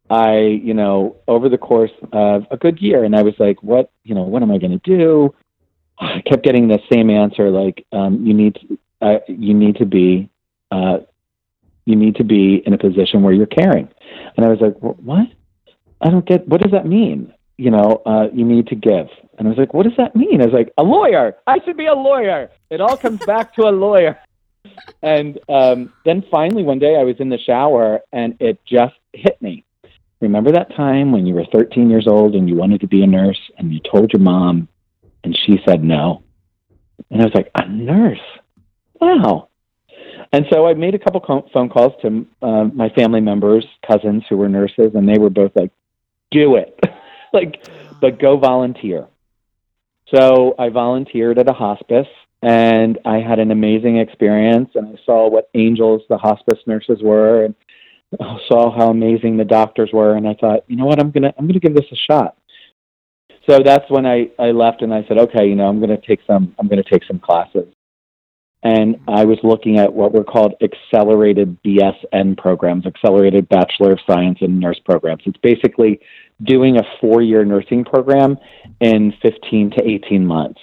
[0.09, 3.91] I, you know, over the course of a good year, and I was like, what,
[4.03, 5.33] you know, what am I going to do?
[5.99, 9.85] I kept getting the same answer, like, um, you need, to, uh, you need to
[9.85, 10.29] be,
[10.71, 10.99] uh,
[11.85, 13.89] you need to be in a position where you're caring.
[14.35, 15.27] And I was like, what?
[16.01, 16.47] I don't get.
[16.47, 17.33] What does that mean?
[17.57, 19.07] You know, uh, you need to give.
[19.37, 20.41] And I was like, what does that mean?
[20.41, 21.35] I was like, a lawyer.
[21.45, 22.49] I should be a lawyer.
[22.69, 24.17] It all comes back to a lawyer.
[25.01, 29.41] And um, then finally, one day I was in the shower and it just hit
[29.41, 29.63] me.
[30.19, 33.07] Remember that time when you were 13 years old and you wanted to be a
[33.07, 34.67] nurse and you told your mom
[35.23, 36.21] and she said no?
[37.09, 38.19] And I was like, a nurse?
[38.99, 39.49] Wow.
[40.31, 41.21] And so I made a couple
[41.53, 45.53] phone calls to uh, my family members, cousins who were nurses, and they were both
[45.55, 45.71] like,
[46.31, 46.77] do it.
[47.33, 47.67] like,
[48.01, 49.07] but go volunteer.
[50.13, 52.07] So I volunteered at a hospice
[52.41, 57.43] and I had an amazing experience and I saw what angels the hospice nurses were
[57.43, 57.55] and
[58.19, 61.33] I saw how amazing the doctors were and I thought, you know what, I'm gonna
[61.37, 62.37] I'm gonna give this a shot.
[63.49, 66.19] So that's when I, I left and I said, okay, you know, I'm gonna take
[66.25, 67.67] some I'm gonna take some classes.
[68.63, 74.39] And I was looking at what were called accelerated BSN programs, accelerated Bachelor of Science
[74.41, 75.23] in Nurse programs.
[75.25, 75.99] It's basically
[76.43, 78.37] doing a four year nursing program
[78.79, 80.59] in 15 to 18 months,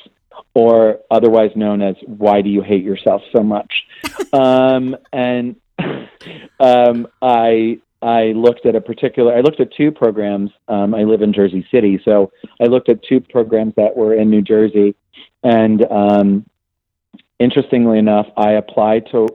[0.54, 3.72] or otherwise known as Why Do You Hate Yourself So Much?
[4.32, 5.56] um, and
[6.60, 9.34] um, I I looked at a particular.
[9.34, 10.50] I looked at two programs.
[10.68, 14.30] Um, I live in Jersey City, so I looked at two programs that were in
[14.30, 14.94] New Jersey,
[15.42, 16.46] and um,
[17.38, 19.26] interestingly enough, I applied to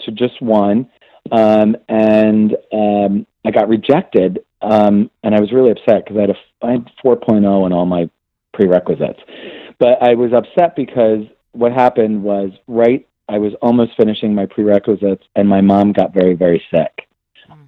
[0.00, 0.90] to just one,
[1.30, 6.30] um, and um, I got rejected um, and I was really upset because I had
[6.30, 8.08] a I had 4.0 in all my
[8.52, 9.20] prerequisites.
[9.78, 13.06] But I was upset because what happened was right.
[13.28, 17.08] I was almost finishing my prerequisites, and my mom got very, very sick.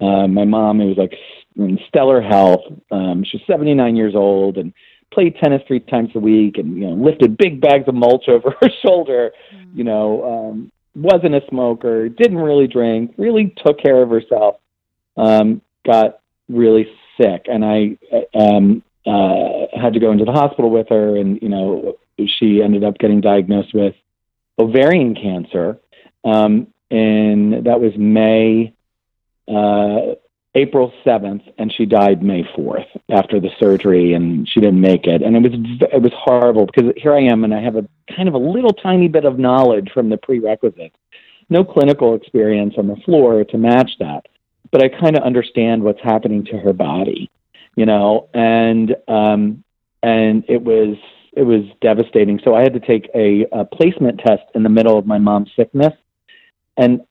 [0.01, 1.13] Um, my mom, it was like
[1.55, 2.61] in stellar health.
[2.91, 4.73] Um, she's 79 years old and
[5.11, 8.55] played tennis three times a week, and you know lifted big bags of mulch over
[8.61, 9.31] her shoulder.
[9.53, 9.77] Mm-hmm.
[9.77, 14.57] You know, um, wasn't a smoker, didn't really drink, really took care of herself.
[15.15, 16.87] Um, got really
[17.19, 17.97] sick, and I
[18.37, 21.97] um, uh, had to go into the hospital with her, and you know
[22.39, 23.95] she ended up getting diagnosed with
[24.59, 25.79] ovarian cancer,
[26.23, 28.73] um, and that was May.
[29.47, 30.15] Uh,
[30.57, 35.21] April 7th and she died May 4th after the surgery and she didn't make it.
[35.21, 35.53] And it was
[35.93, 38.73] it was horrible because here I am and I have a kind of a little
[38.73, 40.95] tiny bit of knowledge from the prerequisites.
[41.49, 44.25] No clinical experience on the floor to match that
[44.71, 47.29] but I kind of understand what's happening to her body,
[47.75, 49.63] you know, and um,
[50.03, 50.97] and it was
[51.33, 52.39] it was devastating.
[52.43, 55.51] So I had to take a, a placement test in the middle of my mom's
[55.55, 55.93] sickness,
[56.77, 57.01] and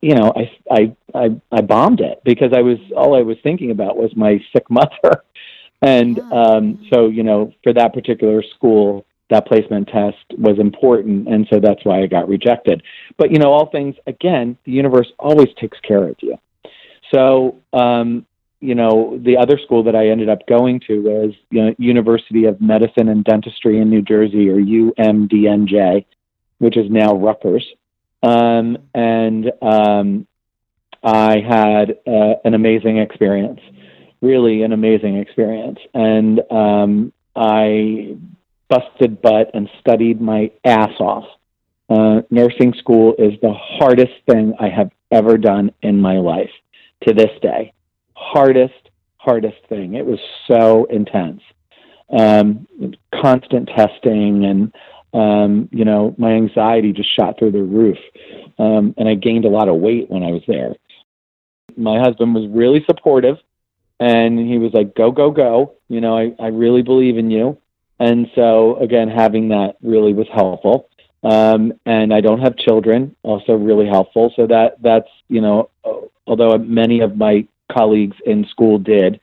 [0.00, 3.70] you know, I I I, I bombed it because I was all I was thinking
[3.70, 5.22] about was my sick mother,
[5.82, 11.46] and um, so you know, for that particular school, that placement test was important and
[11.50, 12.82] so that's why I got rejected.
[13.16, 16.38] But you know, all things again, the universe always takes care of you.
[17.14, 18.26] So, um,
[18.60, 22.46] you know, the other school that I ended up going to was you know, University
[22.46, 26.06] of Medicine and Dentistry in New Jersey, or UMDNJ,
[26.58, 27.64] which is now Rutgers.
[28.22, 30.26] Um, and um,
[31.02, 33.60] I had uh, an amazing experience,
[34.20, 35.78] really an amazing experience.
[35.92, 38.16] And um, I
[38.68, 41.26] busted butt and studied my ass off.
[41.90, 46.50] Uh, nursing school is the hardest thing I have ever done in my life
[47.02, 47.72] to this day.
[48.14, 49.94] Hardest, hardest thing.
[49.94, 51.42] It was so intense.
[52.10, 52.66] Um,
[53.12, 54.74] constant testing and
[55.14, 57.98] um, you know, my anxiety just shot through the roof.
[58.58, 60.74] Um, and I gained a lot of weight when I was there.
[61.76, 63.36] My husband was really supportive
[64.00, 65.74] and he was like, go, go, go.
[65.88, 67.58] You know, I, I really believe in you.
[68.00, 70.88] And so, again, having that really was helpful.
[71.22, 74.32] Um, and I don't have children, also really helpful.
[74.36, 75.70] So that that's you know
[76.26, 79.20] although many of my colleagues in school did,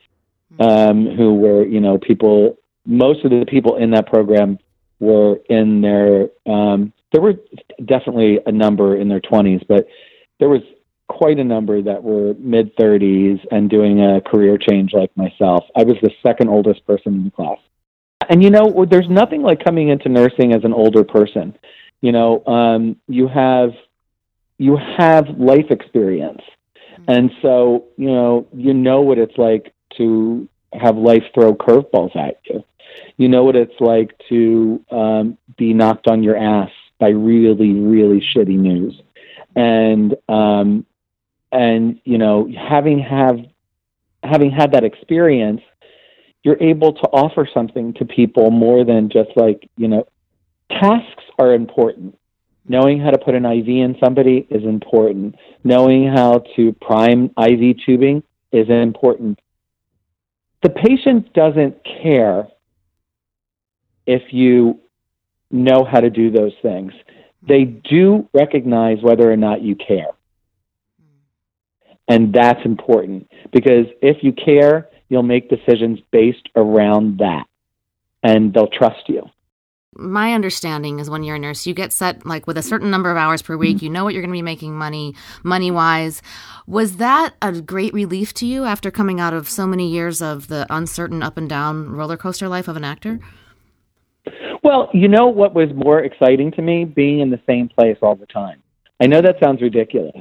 [0.60, 4.60] um, who were, you know, people, most of the people in that program
[5.00, 7.36] were in their, um, there were
[7.86, 9.88] definitely a number in their 20s, but
[10.40, 10.62] there was
[11.08, 15.66] quite a number that were mid 30s and doing a career change like myself.
[15.76, 17.58] I was the second oldest person in the class.
[18.30, 21.58] And you know, there's nothing like coming into nursing as an older person.
[22.02, 23.74] You know, um, you have
[24.58, 26.42] you have life experience
[27.08, 32.40] and so, you know, you know what it's like to have life throw curveballs at
[32.46, 32.64] you.
[33.18, 38.22] You know what it's like to um, be knocked on your ass by really, really
[38.22, 39.00] shitty news.
[39.56, 40.86] And um,
[41.52, 43.38] and you know, having have
[44.24, 45.62] having had that experience,
[46.44, 50.08] you're able to offer something to people more than just like you know,
[50.70, 52.18] tasks are important
[52.67, 55.36] knowing how to put an IV in somebody is important.
[55.63, 59.39] Knowing how to prime IV tubing is important.
[60.63, 62.47] the patient doesn't care
[64.06, 64.80] if you
[65.50, 66.93] know how to do those things.
[67.47, 70.12] They do recognize whether or not you care.
[72.08, 77.45] And that's important because if you care, you'll make decisions based around that
[78.24, 79.24] and they'll trust you.
[79.94, 83.12] My understanding is when you're a nurse, you get set like with a certain number
[83.12, 83.82] of hours per week.
[83.82, 86.22] You know what you're going to be making money, money wise.
[86.66, 90.48] Was that a great relief to you after coming out of so many years of
[90.48, 93.20] the uncertain up and down roller coaster life of an actor?
[94.64, 96.86] Well, you know what was more exciting to me?
[96.86, 98.64] Being in the same place all the time.
[99.02, 100.16] I know that sounds ridiculous.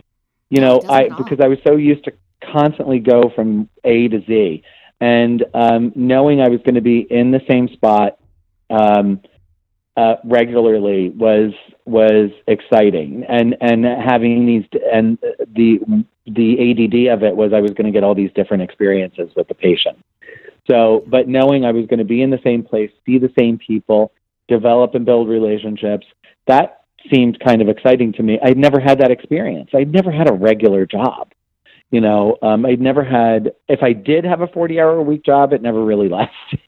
[0.49, 2.13] You know, I because I was so used to
[2.53, 4.65] constantly go from A to Z,
[5.01, 8.19] and um, knowing I was going to be in the same spot
[8.69, 9.21] um,
[9.97, 11.53] uh, regularly was
[11.85, 15.19] was exciting, and and having these and
[15.55, 15.81] the
[16.27, 19.49] the ADD of it was I was going to get all these different experiences with
[19.49, 19.99] the patient.
[20.71, 23.59] So, but knowing I was going to be in the same place, see the same
[23.59, 24.13] people,
[24.49, 26.07] develop and build relationships,
[26.47, 28.39] that seemed kind of exciting to me.
[28.43, 29.71] I'd never had that experience.
[29.75, 31.33] I'd never had a regular job.
[31.91, 35.25] You know, um, I'd never had, if I did have a 40 hour a week
[35.25, 36.61] job, it never really lasted.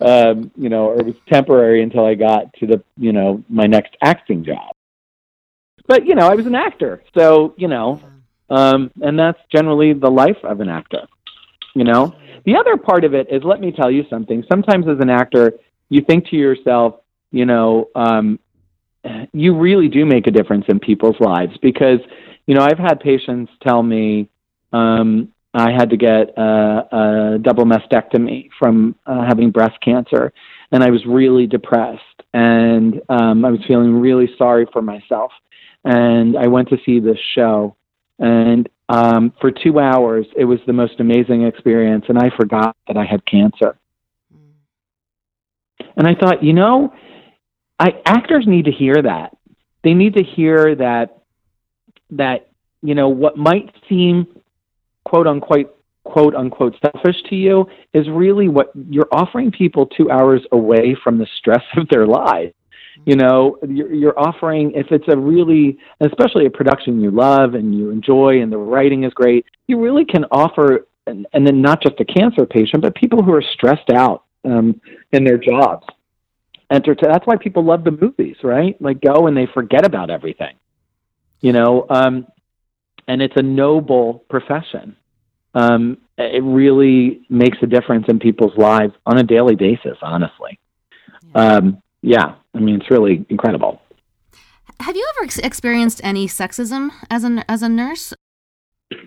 [0.00, 3.66] um, you know, or it was temporary until I got to the, you know, my
[3.66, 4.74] next acting job.
[5.86, 7.02] But, you know, I was an actor.
[7.16, 8.00] So, you know,
[8.48, 11.06] um, and that's generally the life of an actor,
[11.74, 12.14] you know.
[12.44, 14.44] The other part of it is, let me tell you something.
[14.50, 15.52] Sometimes as an actor,
[15.88, 17.00] you think to yourself,
[17.30, 18.38] you know, um,
[19.32, 22.00] you really do make a difference in people's lives because,
[22.46, 24.28] you know, I've had patients tell me
[24.72, 26.42] um, I had to get a,
[27.32, 30.32] a double mastectomy from uh, having breast cancer,
[30.70, 35.32] and I was really depressed, and um, I was feeling really sorry for myself.
[35.84, 37.74] And I went to see this show,
[38.18, 42.96] and um, for two hours, it was the most amazing experience, and I forgot that
[42.96, 43.76] I had cancer.
[45.96, 46.92] And I thought, you know,
[47.80, 49.36] I actors need to hear that.
[49.82, 51.22] They need to hear that
[52.10, 52.50] that
[52.82, 54.26] you know what might seem
[55.04, 60.42] quote unquote quote unquote selfish to you is really what you're offering people two hours
[60.52, 62.52] away from the stress of their lives
[63.06, 67.74] you know you're, you're offering if it's a really especially a production you love and
[67.74, 71.82] you enjoy and the writing is great you really can offer and, and then not
[71.82, 74.80] just a cancer patient but people who are stressed out um,
[75.12, 75.86] in their jobs
[76.70, 80.54] entertain that's why people love the movies right like go and they forget about everything
[81.40, 82.26] you know um,
[83.08, 84.96] and it's a noble profession
[85.54, 90.58] um, it really makes a difference in people's lives on a daily basis honestly
[91.34, 91.56] yeah.
[91.56, 93.80] Um, yeah I mean, it's really incredible.
[94.80, 98.14] Have you ever ex- experienced any sexism as a as a nurse?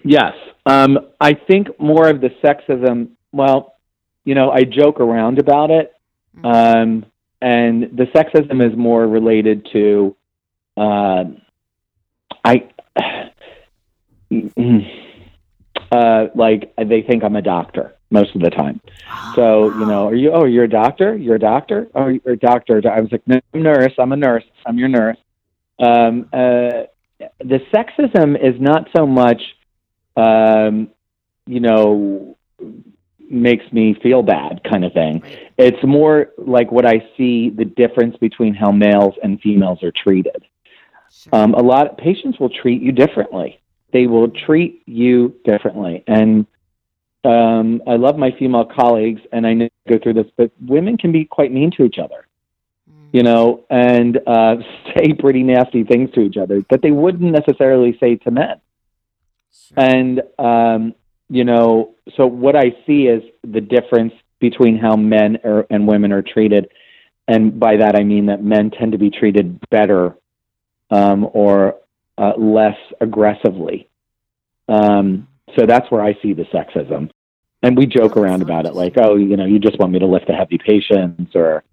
[0.05, 0.33] Yes,
[0.65, 3.11] um, I think more of the sexism.
[3.31, 3.75] Well,
[4.23, 5.93] you know, I joke around about it,
[6.37, 6.45] mm-hmm.
[6.45, 7.05] um,
[7.43, 10.15] and the sexism is more related to,
[10.77, 11.25] uh,
[12.45, 12.69] I,
[15.91, 18.79] uh, like they think I'm a doctor most of the time.
[19.35, 21.17] So, you know, are you, oh, you're a doctor?
[21.17, 21.89] You're a doctor?
[21.93, 22.81] Oh, you're a doctor.
[22.89, 23.93] I was like, no, I'm a nurse.
[23.99, 24.45] I'm a nurse.
[24.65, 25.17] I'm your nurse.
[25.79, 26.87] Um, uh,
[27.39, 29.41] the sexism is not so much,
[30.15, 30.91] um,
[31.45, 32.37] you know,
[33.29, 35.23] makes me feel bad kind of thing.
[35.57, 40.45] It's more like what I see the difference between how males and females are treated.
[41.11, 41.35] Sure.
[41.35, 43.61] Um, a lot of patients will treat you differently.
[43.91, 46.03] They will treat you differently.
[46.07, 46.47] And
[47.23, 51.11] um, I love my female colleagues, and I know go through this, but women can
[51.11, 52.27] be quite mean to each other,
[53.11, 54.55] you know, and uh,
[54.97, 58.59] say pretty nasty things to each other that they wouldn't necessarily say to men.
[59.51, 59.77] Sure.
[59.77, 60.95] And um,
[61.29, 66.11] you know, so what I see is the difference between how men are, and women
[66.11, 66.69] are treated,
[67.27, 70.15] and by that I mean that men tend to be treated better
[70.91, 71.75] um, or
[72.17, 73.89] uh, less aggressively.
[74.67, 77.09] Um, so that's where I see the sexism.
[77.61, 80.05] And we joke around about it, like, oh, you know, you just want me to
[80.05, 81.63] lift the heavy patients, or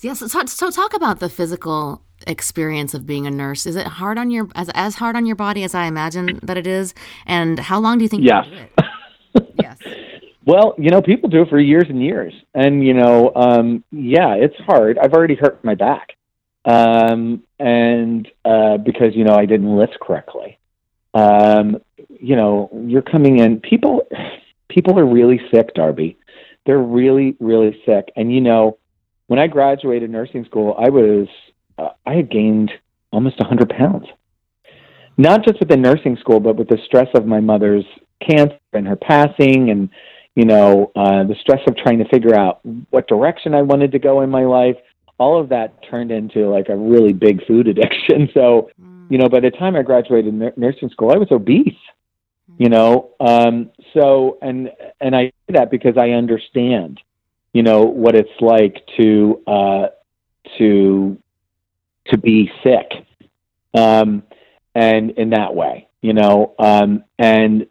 [0.00, 0.18] yes.
[0.18, 3.66] So, so talk about the physical experience of being a nurse.
[3.66, 6.56] Is it hard on your as as hard on your body as I imagine that
[6.56, 6.94] it is?
[7.26, 8.24] And how long do you think?
[8.24, 8.46] Yes.
[8.50, 9.78] You yes.
[10.44, 14.34] Well, you know, people do it for years and years, and you know, um, yeah,
[14.34, 14.98] it's hard.
[14.98, 16.16] I've already hurt my back,
[16.64, 20.58] um, and uh, because you know I didn't lift correctly.
[21.14, 23.60] Um, you know, you're coming in.
[23.60, 24.06] People,
[24.68, 26.16] people are really sick, Darbi.
[26.66, 28.12] They're really, really sick.
[28.16, 28.78] And you know,
[29.26, 31.28] when I graduated nursing school, I was,
[31.80, 32.70] uh, I had gained
[33.12, 34.06] almost 100 pounds.
[35.16, 37.84] Not just with the nursing school, but with the stress of my mother's
[38.26, 39.90] cancer and her passing, and
[40.34, 42.60] you know, uh, the stress of trying to figure out
[42.90, 44.76] what direction I wanted to go in my life,
[45.18, 48.28] all of that turned into like a really big food addiction.
[48.32, 48.70] So,
[49.10, 51.74] you know, by the time I graduated nursing school, I was obese.
[52.58, 54.70] You know, um, so and
[55.00, 57.00] and I say that because I understand,
[57.52, 59.86] you know, what it's like to uh,
[60.58, 61.16] to
[62.10, 63.06] to be sick,
[63.74, 64.22] um,
[64.74, 67.66] and in that way, you know, um, and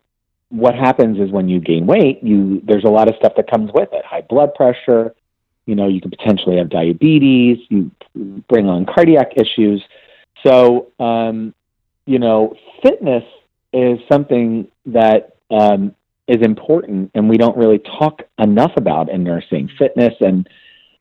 [0.50, 3.72] what happens is when you gain weight, you there's a lot of stuff that comes
[3.74, 5.16] with it: high blood pressure.
[5.66, 7.60] You know, you could potentially have diabetes.
[7.70, 7.92] You
[8.48, 9.84] bring on cardiac issues.
[10.44, 11.54] So, um,
[12.06, 13.24] you know, fitness
[13.72, 15.96] is something that um,
[16.28, 19.70] is important, and we don't really talk enough about in nursing.
[19.78, 20.48] Fitness and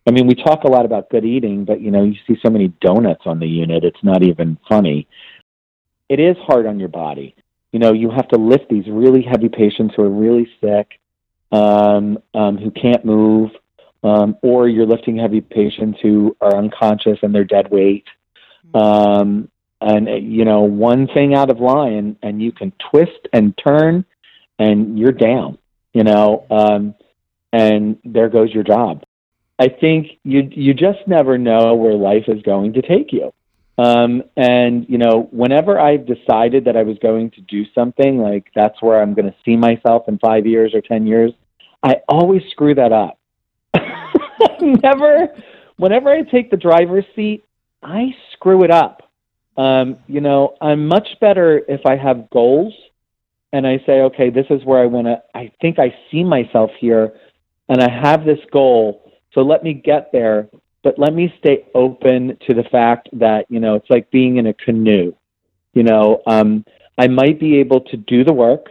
[0.09, 2.51] I mean, we talk a lot about good eating, but you know, you see so
[2.51, 5.07] many donuts on the unit; it's not even funny.
[6.09, 7.35] It is hard on your body
[7.73, 10.99] you know, you have to lift these really heavy patients who are really sick,
[11.53, 13.51] um, um, who can't move,
[14.03, 18.07] um, or you're lifting heavy patients who are unconscious and they're dead weight.
[18.75, 19.51] Um,
[19.81, 24.05] and you know, one thing out of line, and you can twist and turn,
[24.59, 25.59] and you're down.
[25.93, 26.95] You know, um,
[27.53, 29.05] and there goes your job.
[29.59, 33.33] I think you you just never know where life is going to take you.
[33.77, 38.51] Um, and you know, whenever I've decided that I was going to do something, like
[38.55, 41.33] that's where I'm going to see myself in five years or ten years,
[41.83, 43.19] I always screw that up.
[44.61, 45.29] Never,
[45.77, 47.45] whenever I take the driver's seat,
[47.83, 49.03] I screw it up.
[49.57, 52.75] Um, you know, I'm much better if I have goals
[53.53, 55.23] and I say, okay, this is where I want to.
[55.35, 57.15] I think I see myself here,
[57.69, 59.08] and I have this goal.
[59.33, 60.49] So let me get there
[60.83, 64.47] but let me stay open to the fact that you know it's like being in
[64.47, 65.12] a canoe.
[65.74, 66.64] You know um,
[66.97, 68.66] i might be able to do the work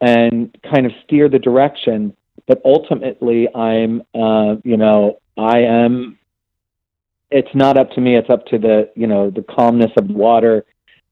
[0.00, 2.14] and kind of steer the direction
[2.46, 6.18] but ultimately i'm uh, you know i am
[7.30, 10.14] it's not up to me it's up to the you know the calmness of the
[10.14, 10.64] water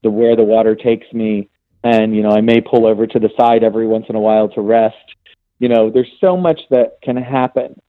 [0.02, 1.48] the where the water takes me.
[1.82, 4.48] And you know i may pull over to the side every once in a while
[4.50, 5.06] to rest.
[5.58, 7.80] You know there's so much that can happen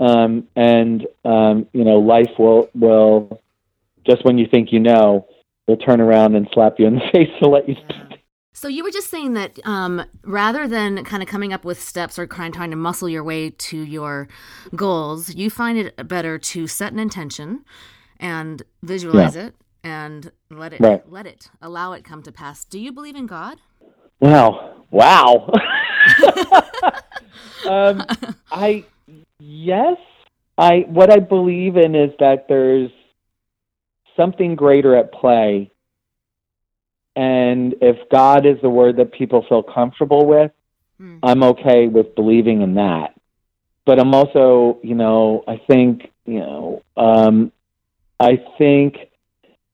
[0.00, 3.40] um, and um, you know life will will
[4.06, 5.26] just when you think you know
[5.66, 7.76] will turn around and slap you in the face to let you.
[7.88, 8.16] Yeah.
[8.52, 12.18] So you were just saying that um, rather than kind of coming up with steps
[12.18, 14.28] or trying to muscle your way to your
[14.74, 17.66] goals, you find it better to set an intention
[18.18, 19.48] and visualize yeah.
[19.48, 21.12] it and let it right.
[21.12, 22.64] let it allow it come to pass.
[22.64, 23.60] Do you believe in God?
[24.20, 24.84] Wow!
[24.90, 25.50] Wow!
[27.68, 28.02] um,
[28.50, 28.84] I
[29.66, 29.96] Yes.
[30.56, 32.90] I what I believe in is that there's
[34.16, 35.72] something greater at play.
[37.16, 40.52] And if God is the word that people feel comfortable with,
[41.00, 41.18] mm.
[41.22, 43.18] I'm okay with believing in that.
[43.84, 47.50] But I'm also, you know, I think, you know, um,
[48.20, 48.96] I think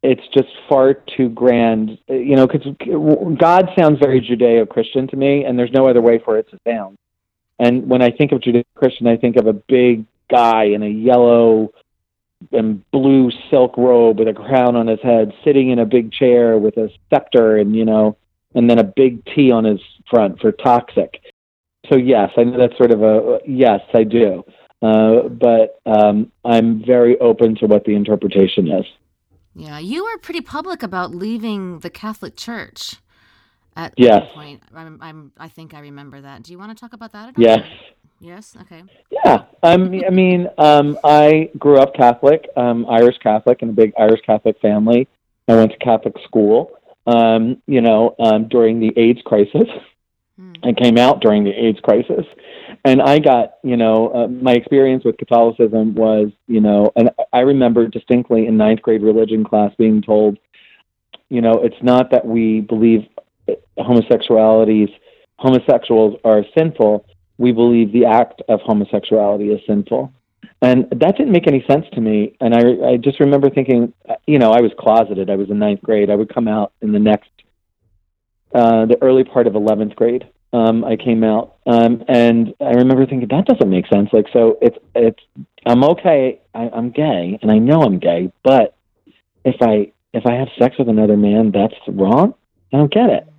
[0.03, 2.67] it's just far too grand, you know, because
[3.39, 6.59] God sounds very Judeo Christian to me, and there's no other way for it to
[6.67, 6.97] sound.
[7.59, 10.89] And when I think of Judeo Christian, I think of a big guy in a
[10.89, 11.73] yellow
[12.51, 16.59] and blue silk robe with a crown on his head, sitting in a big chair
[16.59, 18.17] with a scepter and, you know,
[18.55, 19.81] and then a big T on his
[20.11, 21.21] front for toxic.
[21.89, 24.45] So, yes, I know that's sort of a yes, I do.
[24.81, 28.85] Uh, but um, I'm very open to what the interpretation is.
[29.55, 32.97] Yeah, you were pretty public about leaving the Catholic Church
[33.77, 34.23] at yes.
[34.35, 34.63] point.
[34.75, 36.43] I'm, I'm, I think I remember that.
[36.43, 37.31] Do you want to talk about that?
[37.31, 37.61] At yes.
[38.21, 38.57] Yes.
[38.63, 38.85] Okay.
[39.11, 39.45] Yeah.
[39.65, 44.21] Um, I mean, um, I grew up Catholic, um, Irish Catholic, in a big Irish
[44.25, 45.09] Catholic family.
[45.49, 46.71] I went to Catholic school.
[47.05, 49.69] Um, you know, um, during the AIDS crisis,
[50.39, 50.53] hmm.
[50.63, 52.25] I came out during the AIDS crisis,
[52.85, 57.41] and I got, you know, uh, my experience with Catholicism was, you know, and I
[57.41, 60.39] remember distinctly in ninth grade religion class being told,
[61.29, 63.09] you know, it's not that we believe
[63.79, 64.93] homosexualities
[65.43, 67.05] homosexuals are sinful,
[67.37, 70.13] we believe the act of homosexuality is sinful.
[70.63, 72.37] And that didn't make any sense to me.
[72.41, 73.93] And I, I just remember thinking,
[74.27, 75.29] you know, I was closeted.
[75.29, 76.09] I was in ninth grade.
[76.09, 77.31] I would come out in the next,
[78.55, 80.29] uh, the early part of 11th grade.
[80.53, 81.57] Um, I came out.
[81.67, 84.11] Um, and I remember thinking, that doesn't make sense.
[84.13, 85.19] Like, so it's, it's,
[85.67, 86.41] I'm okay.
[86.55, 88.77] I, I'm gay and I know I'm gay, but
[89.45, 92.35] if I, if I have sex with another man, that's wrong.
[92.73, 93.32] I don't get it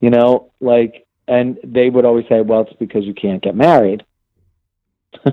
[0.00, 4.04] you know, like, and they would always say, well, it's because you can't get married.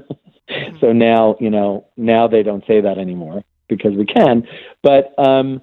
[0.80, 4.48] so now, you know, now they don't say that anymore because we can.
[4.84, 5.62] But um,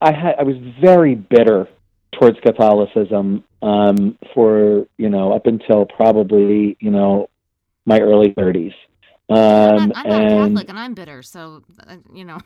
[0.00, 1.68] I had, I was very bitter
[2.12, 7.28] towards Catholicism um, for, you know, up until probably, you know,
[7.86, 8.74] my early 30s.
[9.30, 12.38] I'm, Um, not, I'm not Catholic and I'm bitter, so uh, you know.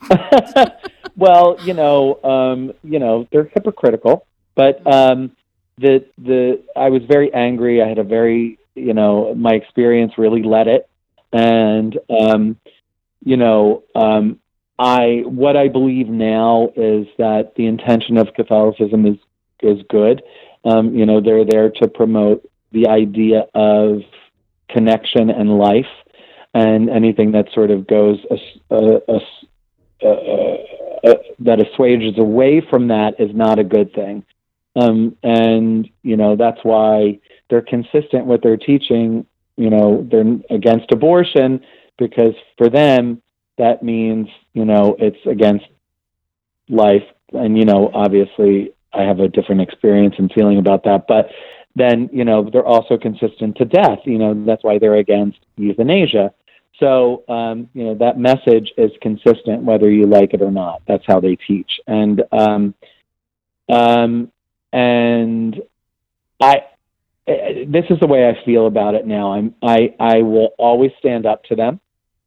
[1.15, 5.31] well, you know, um, you know, they're hypocritical, but um,
[5.77, 7.81] the the I was very angry.
[7.81, 10.89] I had a very, you know, my experience really led it,
[11.33, 12.57] and um,
[13.23, 14.39] you know, um,
[14.79, 19.17] I what I believe now is that the intention of Catholicism is
[19.61, 20.21] is good.
[20.63, 24.01] Um, you know, they're there to promote the idea of
[24.69, 25.85] connection and life,
[26.53, 30.07] and anything that sort of goes a, a, a,
[31.05, 34.23] uh, that assuages away from that is not a good thing.
[34.75, 37.19] Um, and you know that's why
[37.49, 39.25] they're consistent with their teaching.
[39.57, 41.61] You know they're against abortion
[41.97, 43.21] because for them
[43.57, 45.65] that means you know it's against
[46.67, 47.03] life.
[47.31, 51.29] And you know obviously I have a different experience and feeling about that, but
[51.75, 53.99] then you know they're also consistent to death.
[54.03, 56.33] You know that's why they're against euthanasia.
[56.79, 60.81] So, um, you know, that message is consistent whether you like it or not.
[60.87, 61.79] That's how they teach.
[61.87, 62.73] And, um,
[63.69, 64.31] um,
[64.75, 65.61] and
[66.41, 66.63] I,
[67.25, 69.31] this is the way I feel about it now.
[69.31, 71.79] I'm, I, I will always stand up to them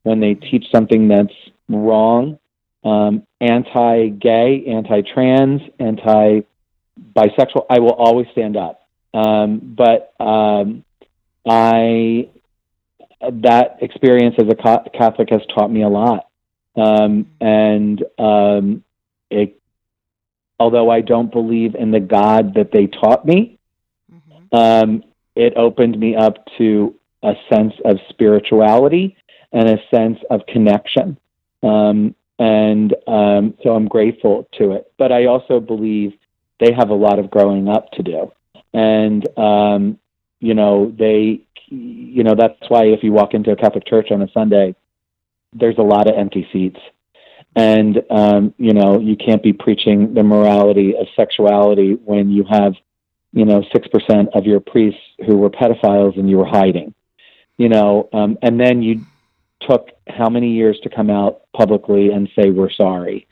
[0.03, 1.35] when they teach something that's
[1.69, 2.39] wrong,
[2.85, 7.67] um, anti-gay, anti-trans, anti-bisexual.
[7.69, 8.81] I will always stand up.
[9.13, 10.85] Um, but um,
[11.47, 12.29] I
[13.21, 16.29] that experience as a Catholic has taught me a lot.
[16.77, 18.85] Um, and um,
[19.31, 19.58] it,
[20.59, 23.59] although I don't believe in the God that they taught me,
[24.13, 24.57] mm-hmm.
[24.57, 25.05] um,
[25.35, 29.17] it opened me up to a sense of spirituality
[29.53, 31.19] and a sense of connection.
[31.63, 34.93] Um, and um, so I'm grateful to it.
[34.99, 36.13] But I also believe
[36.61, 38.33] they have a lot of growing up to do.
[38.73, 39.99] And, um,
[40.41, 44.23] you know, they you know that's why if you walk into a Catholic church on
[44.23, 44.75] a Sunday,
[45.53, 46.81] there's a lot of empty seats,
[47.57, 52.75] and um, you know you can't be preaching the morality of sexuality when you have
[53.33, 56.95] you know six percent of your priests who were pedophiles and you were hiding,
[57.57, 59.01] you know, um, and then you
[59.61, 63.27] took how many years to come out publicly and say we're sorry.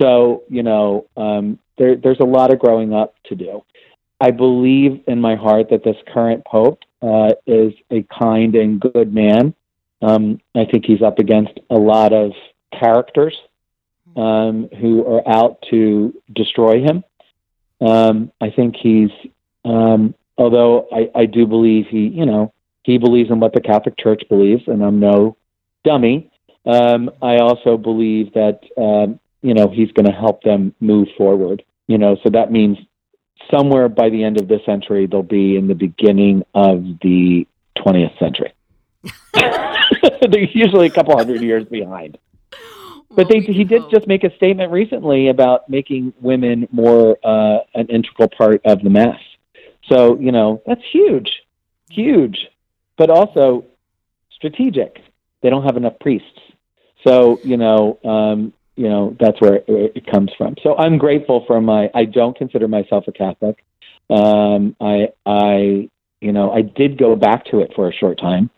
[0.00, 3.64] So you know um, there, there's a lot of growing up to do.
[4.20, 9.12] I believe in my heart that this current pope uh, is a kind and good
[9.12, 9.54] man.
[10.00, 12.32] Um, I think he's up against a lot of
[12.78, 13.36] characters
[14.16, 17.04] um, who are out to destroy him.
[17.80, 19.10] Um, I think he's,
[19.64, 22.52] um, although I, I do believe he, you know,
[22.84, 25.36] he believes in what the Catholic Church believes, and I'm no
[25.84, 26.30] dummy.
[26.64, 31.64] Um, I also believe that, um, you know, he's going to help them move forward.
[31.88, 32.78] You know, so that means
[33.52, 37.46] somewhere by the end of this century, they'll be in the beginning of the
[37.78, 38.52] 20th century.
[40.30, 42.18] They're usually a couple hundred years behind.
[43.14, 47.86] But they, he did just make a statement recently about making women more uh, an
[47.88, 49.20] integral part of the mass.
[49.88, 51.30] So, you know, that's huge,
[51.90, 52.38] huge,
[52.96, 53.64] but also
[54.30, 54.98] strategic.
[55.42, 56.38] They don't have enough priests.
[57.04, 60.54] So, you know, um, you know that's where it, it, comes from.
[60.62, 61.90] So I'm grateful for my.
[61.94, 63.64] I don't consider myself a Catholic.
[64.08, 65.88] Um, I I
[66.20, 68.50] you know I did go back to it for a short time,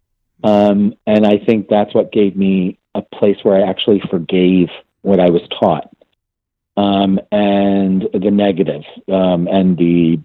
[0.42, 4.68] um, and I think that's what gave me a place where I actually forgave
[5.02, 5.90] what I was taught,
[6.76, 8.82] um, and the negative
[9.12, 10.20] um, and the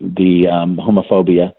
[0.00, 1.52] the um, homophobia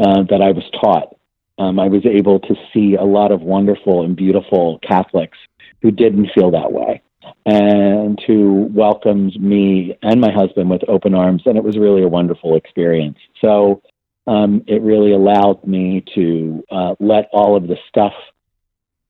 [0.00, 1.16] uh, that I was taught.
[1.58, 5.38] Um, I was able to see a lot of wonderful and beautiful Catholics
[5.82, 7.02] who didn't feel that way
[7.46, 11.42] and who welcomed me and my husband with open arms.
[11.46, 13.18] And it was really a wonderful experience.
[13.40, 13.82] So
[14.26, 18.12] um, it really allowed me to uh, let all of the stuff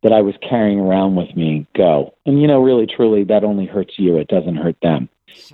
[0.03, 2.15] that I was carrying around with me go.
[2.25, 5.09] And, you know, really, truly, that only hurts you, it doesn't hurt them.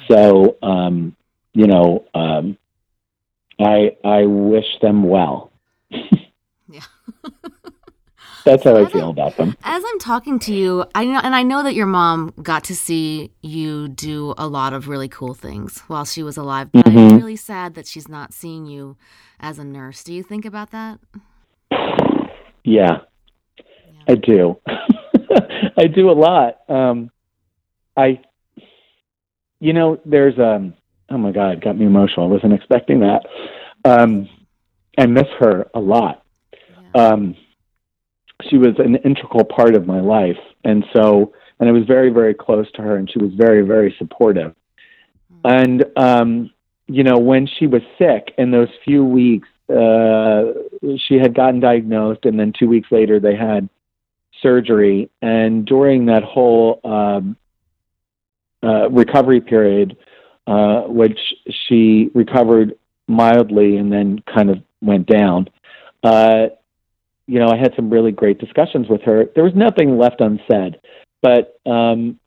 [0.09, 1.16] So, um,
[1.53, 2.59] you know, um,
[3.59, 5.51] I, I wish them well.
[6.68, 6.80] yeah.
[8.45, 9.57] That's how I feel about them.
[9.64, 12.76] As I'm talking to you, I know, and I know that your mom got to
[12.76, 16.70] see you do a lot of really cool things while she was alive.
[16.70, 16.99] But mm-hmm.
[16.99, 18.99] I'm really sad that she's not seeing you
[19.40, 20.05] as a nurse.
[20.05, 21.01] Do you think about that?
[22.64, 22.99] Yeah, yeah.
[24.09, 24.59] I do.
[25.77, 26.59] I do a lot.
[26.69, 27.11] Um,
[27.97, 28.21] I,
[29.61, 30.75] you know, there's um.
[31.11, 32.27] Oh my God, got me emotional.
[32.27, 33.27] I wasn't expecting that.
[33.85, 34.29] Um,
[34.99, 36.25] I miss her a lot.
[36.95, 37.07] Yeah.
[37.07, 37.37] Um
[38.51, 40.39] she was an integral part of my life.
[40.65, 43.95] And so, and I was very, very close to her, and she was very, very
[43.99, 44.55] supportive.
[45.45, 46.51] And, um,
[46.87, 50.53] you know, when she was sick in those few weeks uh,
[51.09, 53.69] she had gotten diagnosed, and then two weeks later they had
[54.45, 55.11] surgery.
[55.22, 57.36] And during that whole um,
[58.62, 59.97] uh, recovery period,
[60.47, 61.18] uh, which
[61.66, 62.76] she recovered
[63.09, 65.49] mildly and then kind of went down.
[66.03, 66.49] Uh,
[67.26, 69.24] you know, I had some really great discussions with her.
[69.34, 70.78] There was nothing left unsaid,
[71.22, 72.18] but um,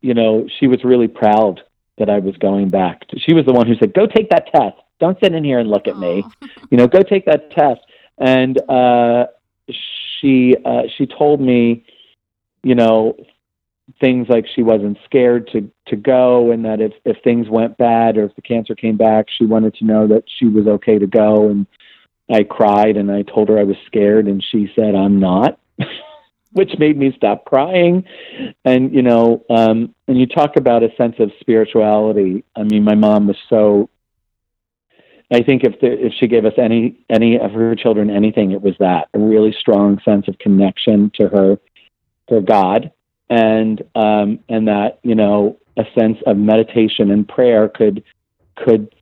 [0.00, 1.62] you know, she was really proud
[1.96, 3.02] that I was going back.
[3.16, 4.76] She was the one who said, "Go take that test.
[5.00, 6.24] Don't sit in here and look at me.
[6.70, 7.80] You know, go take that test."
[8.18, 9.26] And uh,
[10.20, 11.84] she uh, she told me,
[12.62, 13.16] you know,
[14.00, 18.16] things like she wasn't scared to to go, and that if if things went bad
[18.16, 21.06] or if the cancer came back, she wanted to know that she was okay to
[21.06, 21.48] go.
[21.48, 21.66] And
[22.30, 25.58] I cried and I told her I was scared, and she said, "I'm not."
[26.52, 28.04] which made me stop crying.
[28.64, 32.44] And you know, um, and you talk about a sense of spirituality.
[32.56, 33.88] I mean, my mom was so.
[35.30, 38.62] I think if the, if she gave us any any of her children anything, it
[38.62, 41.58] was that a really strong sense of connection to her,
[42.30, 42.90] her God,
[43.28, 48.02] and um, and that you know a sense of meditation and prayer could
[48.56, 48.94] could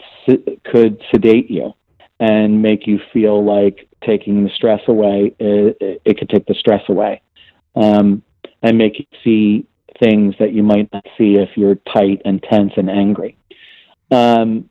[0.64, 1.72] could sedate you
[2.18, 5.34] and make you feel like taking the stress away.
[5.38, 7.22] It, it could take the stress away
[7.76, 8.22] um,
[8.62, 9.66] and make you see
[10.02, 13.36] things that you might not see if you're tight and tense and angry.
[14.10, 14.68] Um,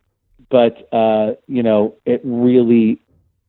[0.50, 3.02] but uh, you know, it really,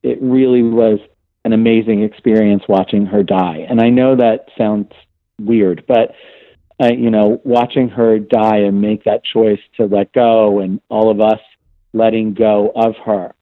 [0.03, 0.99] it really was
[1.45, 3.65] an amazing experience watching her die.
[3.69, 4.91] And I know that sounds
[5.39, 6.13] weird, but
[6.81, 11.09] uh, you know, watching her die and make that choice to let go, and all
[11.09, 11.39] of us
[11.93, 13.33] letting go of her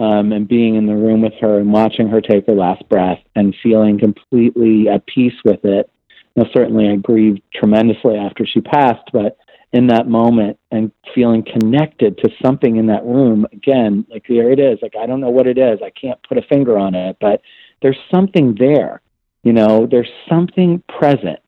[0.00, 3.20] um, and being in the room with her and watching her take her last breath
[3.36, 5.90] and feeling completely at peace with it.
[6.34, 9.36] Now, certainly, I grieved tremendously after she passed, but
[9.72, 14.58] in that moment and feeling connected to something in that room, again, like there it
[14.58, 14.78] is.
[14.82, 15.80] Like, I don't know what it is.
[15.82, 17.40] I can't put a finger on it, but
[17.82, 19.00] there's something there.
[19.42, 21.38] You know, there's something present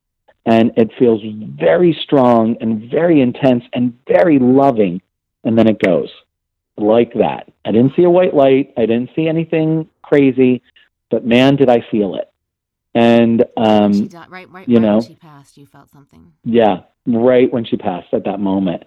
[0.47, 1.23] and it feels
[1.59, 5.01] very strong and very intense and very loving.
[5.45, 6.11] And then it goes
[6.77, 7.53] like that.
[7.65, 8.73] I didn't see a white light.
[8.77, 10.63] I didn't see anything crazy,
[11.11, 12.29] but man, did I feel it.
[12.95, 16.33] And um, she right, right, you know, when she passed, you felt something.
[16.45, 18.85] Yeah, right when she passed at that moment.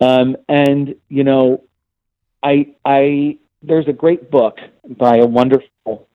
[0.00, 1.64] Um, and you know,
[2.42, 6.08] I, I, there's a great book by a wonderful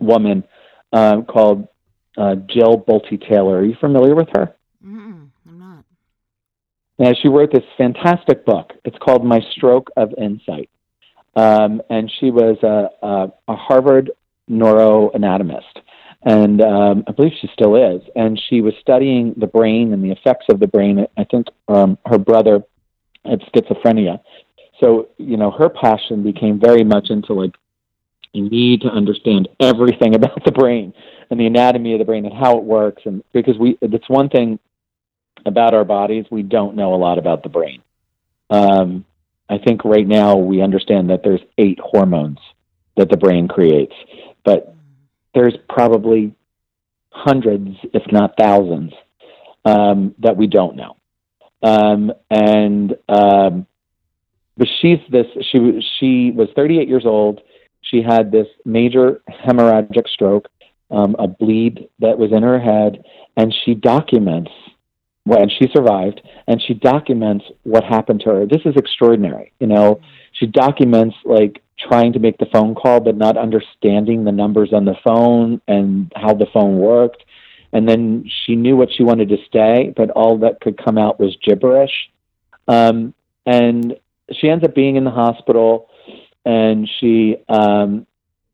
[0.00, 0.44] woman
[0.92, 1.68] uh, called
[2.16, 3.58] uh, Jill Bolte Taylor.
[3.58, 4.54] Are you familiar with her?
[4.84, 5.84] Mm-mm, I'm not.
[6.98, 8.72] And she wrote this fantastic book.
[8.84, 10.68] It's called My Stroke of Insight.
[11.34, 14.10] Um, and she was a, a, a Harvard
[14.50, 15.80] neuroanatomist.
[16.24, 18.02] And um, I believe she still is.
[18.14, 21.06] And she was studying the brain and the effects of the brain.
[21.16, 22.62] I think um, her brother
[23.24, 24.20] had schizophrenia.
[24.80, 27.54] So, you know, her passion became very much into like,
[28.32, 30.94] you need to understand everything about the brain
[31.30, 33.02] and the anatomy of the brain and how it works.
[33.04, 34.58] And because we, it's one thing
[35.44, 37.82] about our bodies, we don't know a lot about the brain.
[38.48, 39.04] Um,
[39.48, 42.38] I think right now we understand that there's eight hormones
[42.96, 43.94] that the brain creates,
[44.44, 44.71] but
[45.34, 46.34] there's probably
[47.10, 48.92] hundreds, if not thousands,
[49.64, 50.96] um, that we don't know.
[51.62, 53.66] Um, and um,
[54.56, 55.26] but she's this.
[55.50, 57.40] She she was 38 years old.
[57.82, 60.48] She had this major hemorrhagic stroke,
[60.90, 63.04] um, a bleed that was in her head,
[63.36, 64.50] and she documents
[65.24, 68.46] when she survived and she documents what happened to her.
[68.46, 69.52] This is extraordinary.
[69.60, 70.00] You know,
[70.32, 74.84] she documents like trying to make the phone call but not understanding the numbers on
[74.84, 77.24] the phone and how the phone worked.
[77.72, 81.18] And then she knew what she wanted to say, but all that could come out
[81.18, 82.10] was gibberish.
[82.68, 83.14] Um,
[83.46, 83.96] and
[84.32, 85.88] she ends up being in the hospital
[86.44, 88.06] and she um,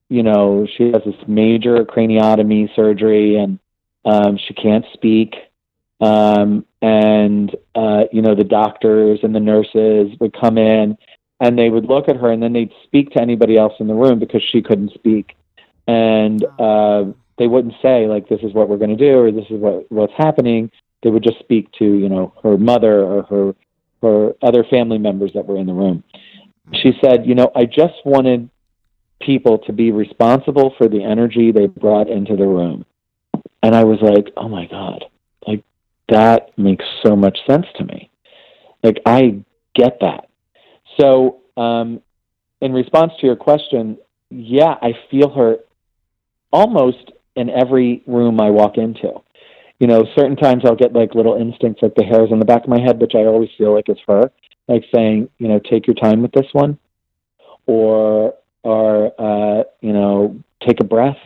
[0.09, 3.59] you know, she has this major craniotomy surgery and
[4.07, 5.35] um, she can't speak
[6.01, 10.97] um, and, uh, you know, the doctors and the nurses would come in
[11.41, 13.95] and they would look at her and then they'd speak to anybody else in the
[13.95, 15.37] room because she couldn't speak.
[15.87, 17.05] And uh,
[17.39, 19.91] they wouldn't say, like, this is what we're going to do or this is what,
[19.91, 20.71] what's happening.
[21.03, 23.55] They would just speak to, you know, her mother or her,
[24.03, 26.03] her other family members that were in the room.
[26.75, 28.51] She said, you know, I just wanted
[29.21, 32.85] people to be responsible for the energy they brought into the room.
[33.63, 35.05] And I was like, oh my God,
[35.47, 35.65] like
[36.09, 38.11] that makes so much sense to me.
[38.83, 39.41] Like, I
[39.75, 40.28] get that.
[41.01, 42.01] So, um,
[42.61, 43.99] in response to your question,
[44.31, 45.59] yeah, I feel her
[46.53, 49.13] almost in every room I walk into.
[49.79, 52.65] You know, certain times I'll get like little instincts, like the hairs on the back
[52.65, 54.33] of my head, which I always feel like is her,
[54.67, 56.79] like saying, you know, take your time with this one,
[57.67, 58.35] or
[58.65, 60.37] or uh, you know,
[60.67, 61.19] take a breath.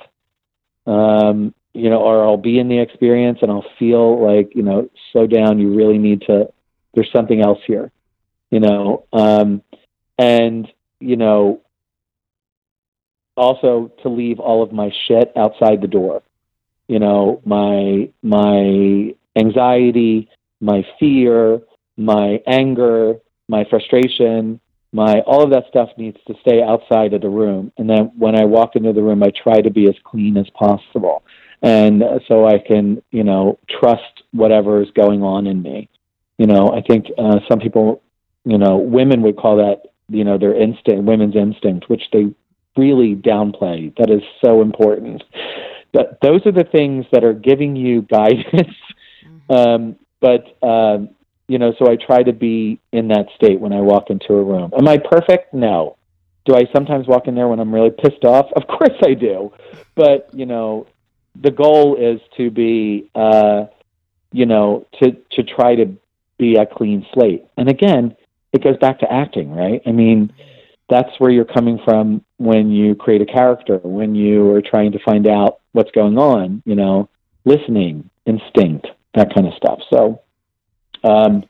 [0.86, 4.90] Um, you know, or I'll be in the experience and I'll feel like, you know,
[5.12, 5.58] slow down.
[5.58, 6.52] You really need to,
[6.94, 7.90] there's something else here,
[8.52, 9.06] you know.
[9.12, 9.62] Um,
[10.16, 10.68] and,
[11.00, 11.62] you know,
[13.36, 16.22] also to leave all of my shit outside the door.
[16.86, 20.28] You know, my, my anxiety,
[20.60, 21.62] my fear,
[21.96, 23.14] my anger,
[23.48, 24.60] my frustration,
[24.92, 27.72] my all of that stuff needs to stay outside of the room.
[27.78, 30.48] And then when I walk into the room, I try to be as clean as
[30.50, 31.24] possible
[31.62, 35.88] and so I can, you know, trust whatever is going on in me.
[36.36, 38.02] You know, I think uh, some people,
[38.44, 42.34] you know, women would call that, you know, their instinct, women's instinct, which they
[42.76, 43.94] really downplay.
[43.96, 45.22] That is so important.
[45.92, 48.76] But those are the things that are giving you guidance.
[49.24, 49.52] Mm-hmm.
[49.52, 51.10] um, but um,
[51.48, 54.42] you know, so I try to be in that state when I walk into a
[54.42, 54.70] room.
[54.76, 55.52] Am I perfect?
[55.52, 55.96] No.
[56.44, 58.46] Do I sometimes walk in there when I'm really pissed off?
[58.56, 59.52] Of course I do.
[59.94, 60.86] But, you know,
[61.40, 63.66] the goal is to be, uh,
[64.32, 65.94] you know, to to try to
[66.38, 67.44] be a clean slate.
[67.56, 68.16] And again,
[68.52, 69.80] it goes back to acting, right?
[69.86, 70.32] I mean,
[70.88, 74.98] that's where you're coming from when you create a character, when you are trying to
[75.04, 76.62] find out what's going on.
[76.66, 77.08] You know,
[77.44, 79.80] listening, instinct, that kind of stuff.
[79.90, 80.20] So,
[81.02, 81.44] um,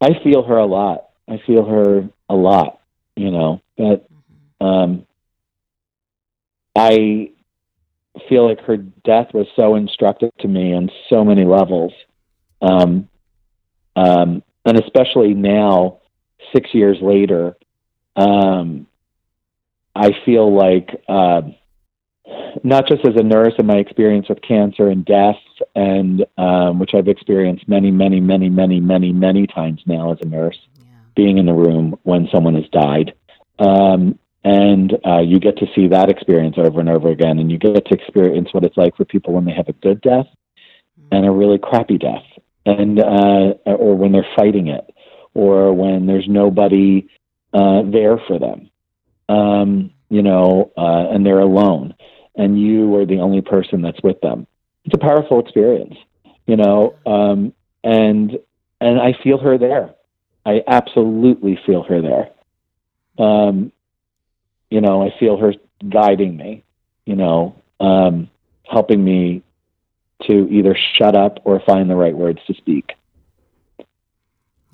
[0.00, 1.10] I feel her a lot.
[1.28, 2.80] I feel her a lot.
[3.16, 4.08] You know, but
[4.60, 5.06] um,
[6.74, 7.30] I
[8.28, 11.92] feel like her death was so instructive to me on so many levels.
[12.60, 13.08] Um,
[13.96, 16.00] um, and especially now,
[16.52, 17.56] six years later,
[18.16, 18.86] um,
[19.94, 21.42] I feel like uh,
[22.62, 25.36] not just as a nurse and my experience with cancer and death,
[25.74, 30.26] and um, which I've experienced many, many, many, many, many, many times now as a
[30.26, 30.84] nurse, yeah.
[31.14, 33.14] being in the room when someone has died.
[33.58, 37.58] Um, and uh, you get to see that experience over and over again and you
[37.58, 40.26] get to experience what it's like for people when they have a good death
[41.10, 42.24] and a really crappy death
[42.66, 44.93] and uh, or when they're fighting it
[45.34, 47.08] or when there's nobody
[47.52, 48.70] uh, there for them.
[49.28, 51.94] Um, you know uh, and they're alone
[52.36, 54.46] and you are the only person that's with them.
[54.84, 55.96] It's a powerful experience
[56.46, 58.38] you know um, and
[58.80, 59.94] and i feel her there.
[60.46, 62.30] I absolutely feel her there.
[63.18, 63.72] Um,
[64.70, 65.54] you know, I feel her
[65.88, 66.64] guiding me,
[67.06, 68.28] you know, um,
[68.64, 69.42] helping me
[70.24, 72.92] to either shut up or find the right words to speak.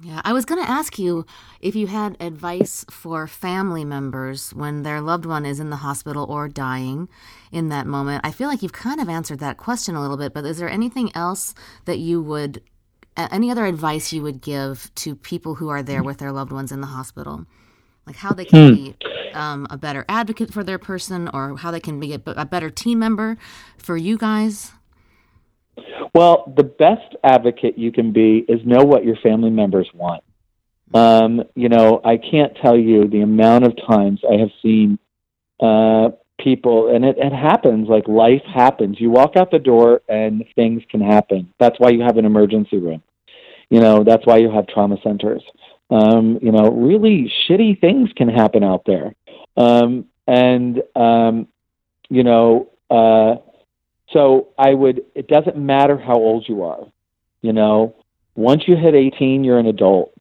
[0.02, 1.26] Yeah, I was going to ask you
[1.60, 6.24] if you had advice for family members when their loved one is in the hospital
[6.24, 7.08] or dying
[7.52, 8.24] in that moment.
[8.24, 10.70] I feel like you've kind of answered that question a little bit, but is there
[10.70, 12.62] anything else that you would,
[13.16, 16.72] any other advice you would give to people who are there with their loved ones
[16.72, 17.44] in the hospital?
[18.06, 18.74] Like how they can hmm.
[18.74, 18.96] be
[19.34, 22.70] um, a better advocate for their person or how they can be a, a better
[22.70, 23.36] team member
[23.76, 24.72] for you guys?
[26.14, 30.22] Well, the best advocate you can be is know what your family members want.
[30.92, 34.98] Um, you know, I can't tell you the amount of times I have seen
[35.60, 39.00] uh, people, and it, it happens, like life happens.
[39.00, 41.52] You walk out the door and things can happen.
[41.58, 43.02] That's why you have an emergency room.
[43.68, 45.42] You know, that's why you have trauma centers.
[45.90, 49.14] Um, you know, really shitty things can happen out there.
[49.56, 51.48] Um, and, um,
[52.08, 53.36] you know, uh,
[54.12, 56.86] so I would, it doesn't matter how old you are,
[57.42, 57.94] you know,
[58.34, 60.12] once you hit 18, you're an adult.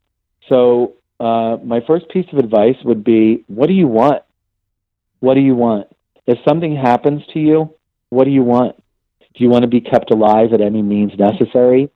[0.47, 4.23] So, uh, my first piece of advice would be, what do you want?
[5.19, 5.87] What do you want?
[6.25, 7.73] If something happens to you,
[8.09, 8.77] what do you want?
[9.35, 11.89] Do you want to be kept alive at any means necessary?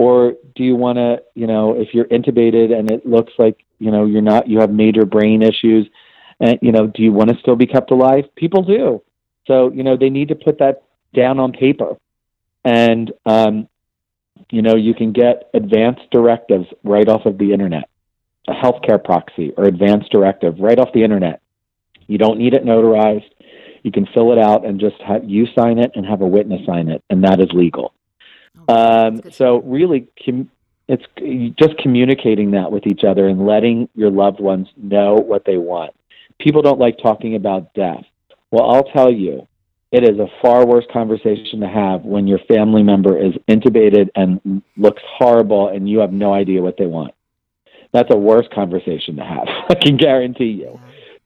[0.00, 3.90] or do you want to you know if you're intubated and it looks like you
[3.90, 5.86] know you're not you have major brain issues
[6.40, 9.02] and you know do you want to still be kept alive people do
[9.46, 10.84] so you know they need to put that
[11.14, 11.96] down on paper.
[12.64, 13.68] And um,
[14.50, 17.88] you know you can get advanced directives right off of the internet
[18.48, 21.40] a healthcare proxy or advanced directive right off the internet.
[22.06, 23.30] You don't need it notarized.
[23.82, 26.64] You can fill it out and just have you sign it and have a witness
[26.66, 27.92] sign it and that is legal.
[28.68, 30.50] Um, so really, com-
[30.88, 31.04] it's
[31.58, 35.94] just communicating that with each other and letting your loved ones know what they want.
[36.40, 38.04] People don't like talking about death.
[38.50, 39.46] Well, I'll tell you,
[39.92, 44.62] it is a far worse conversation to have when your family member is intubated and
[44.76, 47.12] looks horrible and you have no idea what they want.
[47.92, 49.48] That's a worse conversation to have.
[49.68, 50.78] I can guarantee you.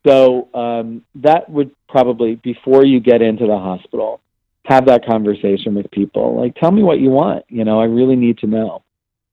[0.07, 4.21] So um, that would probably before you get into the hospital,
[4.65, 6.41] have that conversation with people.
[6.41, 7.45] Like, tell me what you want.
[7.49, 8.83] You know, I really need to know.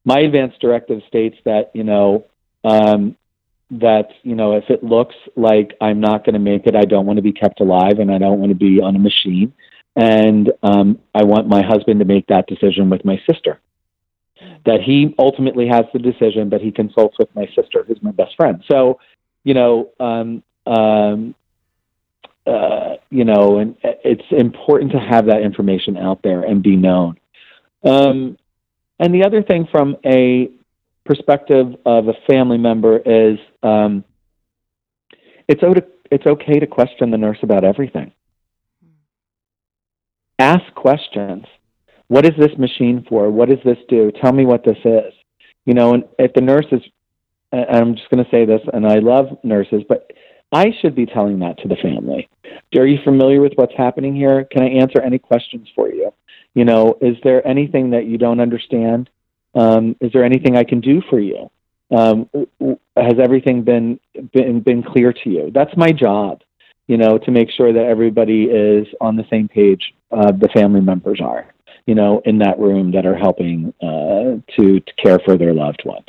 [0.03, 2.25] My advance directive states that, you know,
[2.63, 3.15] um,
[3.71, 7.05] that you know if it looks like I'm not going to make it, I don't
[7.05, 9.53] want to be kept alive, and I don't want to be on a machine,
[9.95, 13.59] and um, I want my husband to make that decision with my sister.
[14.65, 18.35] That he ultimately has the decision, but he consults with my sister, who's my best
[18.35, 18.63] friend.
[18.69, 18.99] So,
[19.43, 21.35] you know, um, um,
[22.45, 27.19] uh, you know, and it's important to have that information out there and be known.
[27.83, 28.37] Um,
[28.99, 30.49] and the other thing from a
[31.05, 34.03] perspective of a family member is um,
[35.47, 35.73] it's, o-
[36.09, 38.11] it's okay to question the nurse about everything.
[40.39, 41.45] Ask questions.
[42.07, 43.29] What is this machine for?
[43.29, 44.11] What does this do?
[44.21, 45.13] Tell me what this is.
[45.65, 46.81] You know, and if the nurse is,
[47.53, 50.11] I'm just going to say this, and I love nurses, but
[50.51, 52.27] I should be telling that to the family.
[52.75, 54.45] Are you familiar with what's happening here?
[54.51, 56.11] Can I answer any questions for you?
[56.53, 59.09] You know, is there anything that you don't understand?
[59.55, 61.49] Um, is there anything I can do for you?
[61.91, 62.29] Um,
[62.95, 63.99] has everything been,
[64.33, 65.51] been been clear to you?
[65.53, 66.41] That's my job,
[66.87, 69.93] you know, to make sure that everybody is on the same page.
[70.11, 71.53] Uh, the family members are,
[71.85, 75.81] you know, in that room that are helping uh, to to care for their loved
[75.83, 76.03] one.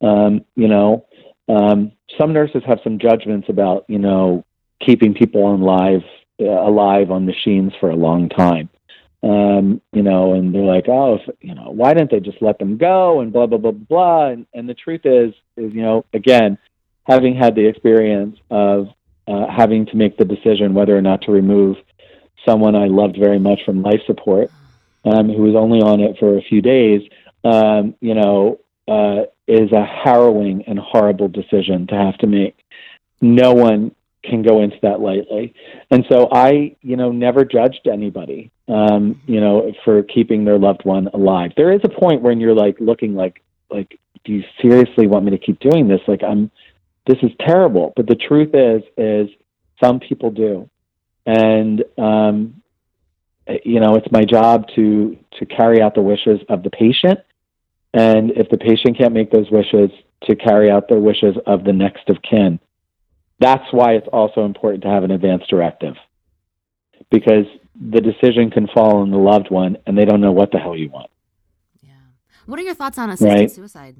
[0.00, 1.06] Um, you know,
[1.48, 4.44] um, some nurses have some judgments about, you know,
[4.84, 6.02] keeping people on live
[6.40, 8.68] uh, alive on machines for a long time.
[9.24, 12.58] Um, you know, and they're like, oh, if, you know, why didn't they just let
[12.58, 14.26] them go and blah blah blah blah.
[14.26, 16.58] And, and the truth is, is you know, again,
[17.04, 18.88] having had the experience of
[19.26, 21.76] uh, having to make the decision whether or not to remove
[22.46, 24.50] someone I loved very much from life support,
[25.06, 27.00] um, who was only on it for a few days,
[27.44, 32.56] um, you know, uh, is a harrowing and horrible decision to have to make.
[33.22, 33.94] No one
[34.28, 35.54] can go into that lightly.
[35.90, 40.84] And so I, you know, never judged anybody, um, you know, for keeping their loved
[40.84, 41.52] one alive.
[41.56, 45.30] There is a point when you're like looking like, like, do you seriously want me
[45.32, 46.00] to keep doing this?
[46.08, 46.50] Like, I'm,
[47.06, 47.92] this is terrible.
[47.96, 49.28] But the truth is, is
[49.82, 50.68] some people do.
[51.26, 52.62] And, um,
[53.64, 57.20] you know, it's my job to, to carry out the wishes of the patient.
[57.92, 59.90] And if the patient can't make those wishes,
[60.24, 62.58] to carry out the wishes of the next of kin
[63.40, 65.94] that's why it's also important to have an advance directive
[67.10, 70.58] because the decision can fall on the loved one and they don't know what the
[70.58, 71.10] hell you want.
[71.82, 71.92] Yeah.
[72.46, 73.50] What are your thoughts on assisted right?
[73.50, 73.96] suicide?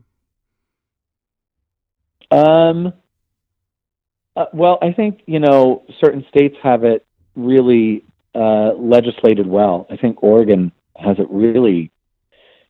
[2.30, 2.92] Um,
[4.36, 7.06] uh, well, I think, you know, certain states have it
[7.36, 8.04] really
[8.34, 9.86] uh, legislated well.
[9.90, 11.90] I think Oregon has it really,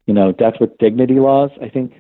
[0.06, 1.50] you know, death with dignity laws.
[1.62, 1.94] I think,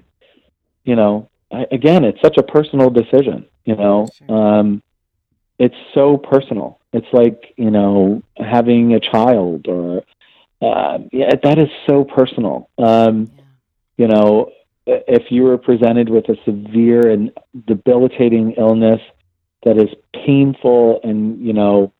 [0.84, 3.46] you know, I, again, it's such a personal decision.
[3.64, 4.82] You know, um,
[5.58, 6.80] it's so personal.
[6.92, 10.04] It's like you know having a child, or
[10.60, 12.68] uh, yeah, that is so personal.
[12.78, 13.42] Um, yeah.
[13.96, 14.50] You know,
[14.86, 17.32] if you were presented with a severe and
[17.66, 19.00] debilitating illness
[19.64, 21.92] that is painful, and you know,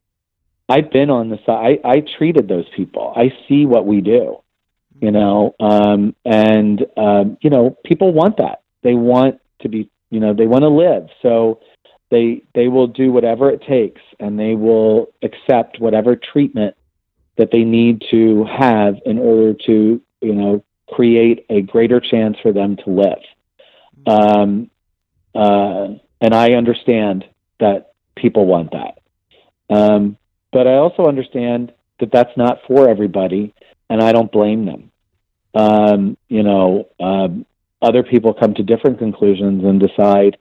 [0.68, 1.80] I've been on the side.
[1.84, 3.12] I, I treated those people.
[3.16, 4.38] I see what we do.
[5.00, 8.62] You know, um, and um, you know, people want that.
[8.82, 11.08] They want to be you know they want to live.
[11.22, 11.60] So
[12.10, 16.76] they they will do whatever it takes and they will accept whatever treatment
[17.36, 22.52] that they need to have in order to you know create a greater chance for
[22.52, 23.22] them to live.
[24.06, 24.70] Um,
[25.34, 25.88] uh,
[26.20, 27.24] and i understand
[27.58, 29.00] that people want that.
[29.74, 30.16] Um,
[30.52, 33.52] but i also understand that that's not for everybody
[33.90, 34.92] and i don't blame them.
[35.54, 37.46] Um, you know um,
[37.84, 40.36] other people come to different conclusions and decide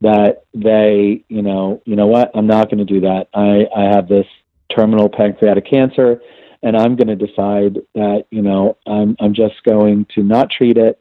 [0.00, 3.28] that they, you know, you know what, I'm not going to do that.
[3.34, 4.26] I, I have this
[4.74, 6.20] terminal pancreatic cancer,
[6.62, 10.76] and I'm going to decide that, you know, I'm, I'm just going to not treat
[10.76, 11.00] it,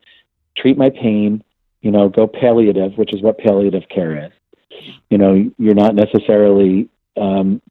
[0.57, 1.43] treat my pain,
[1.81, 4.31] you know, go palliative, which is what palliative care is.
[5.09, 7.61] You know, you're not necessarily um,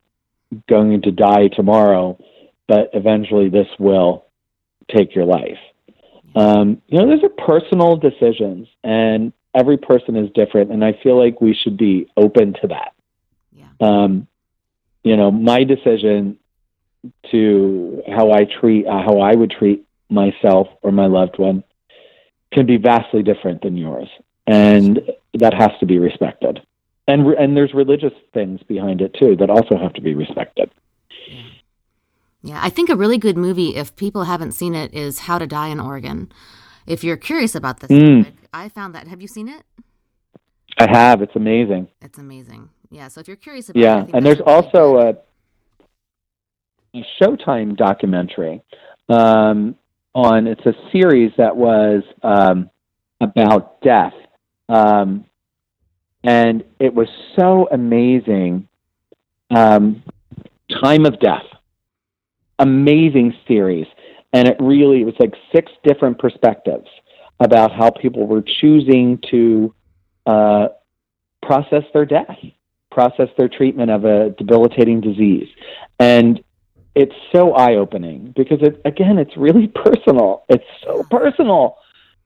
[0.69, 2.19] going to die tomorrow,
[2.69, 4.27] but eventually this will
[4.95, 5.59] take your life.
[6.35, 11.19] Um, you know, those are personal decisions, and every person is different, and I feel
[11.19, 12.95] like we should be open to that.
[13.53, 13.65] Yeah.
[13.81, 14.27] Um,
[15.03, 16.39] you know, my decision
[17.31, 21.65] to how I treat uh, how I would treat myself or my loved one
[22.53, 24.09] can be vastly different than yours,
[24.47, 25.01] and
[25.35, 26.61] that has to be respected.
[27.09, 30.71] And and there's religious things behind it too that also have to be respected.
[32.43, 35.47] Yeah, I think a really good movie, if people haven't seen it, is How to
[35.47, 36.33] Die in Oregon.
[36.87, 38.25] If you're curious about this mm.
[38.25, 39.07] topic, I found that.
[39.07, 39.63] Have you seen it?
[40.79, 41.23] I have.
[41.23, 41.89] It's amazing.
[42.01, 42.71] It's amazing.
[42.91, 43.09] Yeah.
[43.09, 45.17] So if you're curious about yeah, it, and there's also a,
[46.95, 48.61] a, Showtime documentary
[49.09, 49.77] um,
[50.15, 50.47] on.
[50.49, 52.69] It's a series that was um,
[53.21, 54.15] about death.
[54.69, 55.25] Um,
[56.25, 58.69] and it was so amazing.
[59.51, 60.03] Um,
[60.83, 61.45] Time of Death,
[62.59, 63.87] amazing series,
[64.33, 66.89] and it really it was like six different perspectives
[67.41, 69.75] about how people were choosing to
[70.27, 70.69] uh,
[71.43, 72.37] process their death,
[72.91, 75.49] process their treatment of a debilitating disease,
[75.99, 76.43] and
[76.95, 80.45] it's so eye opening because it again it's really personal.
[80.49, 81.79] It's so personal,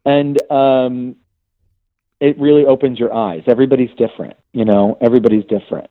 [0.05, 1.17] and um,
[2.21, 3.43] it really opens your eyes.
[3.47, 4.97] Everybody's different, you know.
[5.01, 5.91] Everybody's different.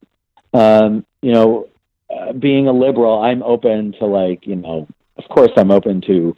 [0.54, 1.68] Um, you know,
[2.14, 4.88] uh, being a liberal, I'm open to like, you know,
[5.18, 6.36] of course, I'm open to,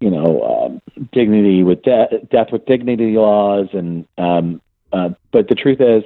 [0.00, 4.60] you know, um, dignity with de- death with dignity laws, and um,
[4.92, 6.04] uh, but the truth is,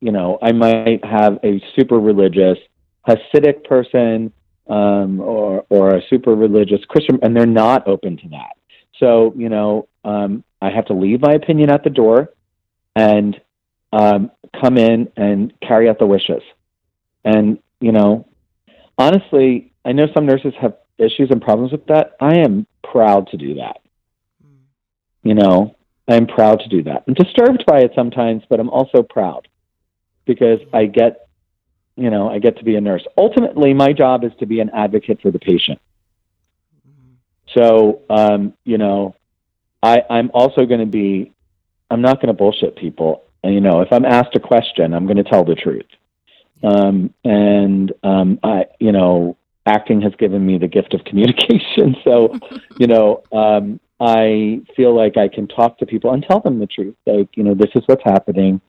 [0.00, 2.58] you know, I might have a super religious
[3.06, 4.32] Hasidic person
[4.68, 8.56] um, or or a super religious Christian, and they're not open to that.
[8.98, 12.30] So, you know, um, I have to leave my opinion at the door
[12.94, 13.40] and
[13.92, 14.30] um,
[14.60, 16.42] come in and carry out the wishes.
[17.24, 18.26] And, you know,
[19.00, 22.16] honestly, I know some nurses have issues and problems with that.
[22.20, 23.80] I am proud to do that.
[25.22, 25.76] You know,
[26.08, 27.04] I'm proud to do that.
[27.06, 29.48] I'm disturbed by it sometimes, but I'm also proud
[30.24, 31.28] because I get,
[31.96, 33.04] you know, I get to be a nurse.
[33.16, 35.80] Ultimately, my job is to be an advocate for the patient.
[37.56, 39.16] So, um, you know,
[39.82, 41.32] I, I'm also going to be
[41.90, 43.24] I'm not going to bullshit people.
[43.42, 45.86] And, you know, if I'm asked a question, I'm going to tell the truth.
[46.62, 49.36] Um, and um, I, you know,
[49.66, 51.96] acting has given me the gift of communication.
[52.04, 52.38] So,
[52.78, 56.66] you know, um, I feel like I can talk to people and tell them the
[56.66, 56.96] truth.
[57.06, 58.60] Like, you know, this is what's happening.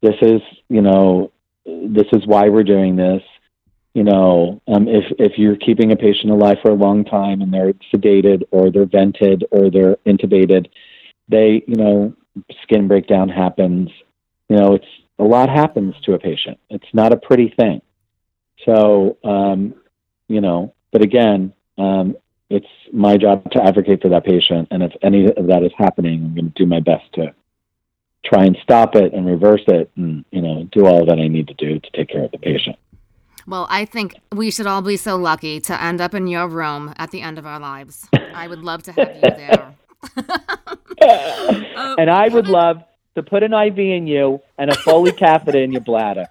[0.00, 1.30] This is, you know,
[1.64, 3.22] this is why we're doing this.
[3.94, 7.52] You know, um, if if you're keeping a patient alive for a long time and
[7.52, 10.68] they're sedated or they're vented or they're intubated,
[11.28, 12.14] they, you know,
[12.62, 13.90] skin breakdown happens.
[14.48, 14.86] You know, it's
[15.22, 16.58] a lot happens to a patient.
[16.68, 17.80] It's not a pretty thing.
[18.64, 19.74] So, um,
[20.28, 22.16] you know, but again, um,
[22.50, 24.68] it's my job to advocate for that patient.
[24.70, 27.34] And if any of that is happening, I'm going to do my best to
[28.24, 31.48] try and stop it and reverse it and, you know, do all that I need
[31.48, 32.76] to do to take care of the patient.
[33.46, 36.94] Well, I think we should all be so lucky to end up in your room
[36.96, 38.08] at the end of our lives.
[38.34, 39.74] I would love to have you there.
[41.98, 42.82] and I would love
[43.14, 46.26] to put an IV in you and a Foley catheter in your bladder.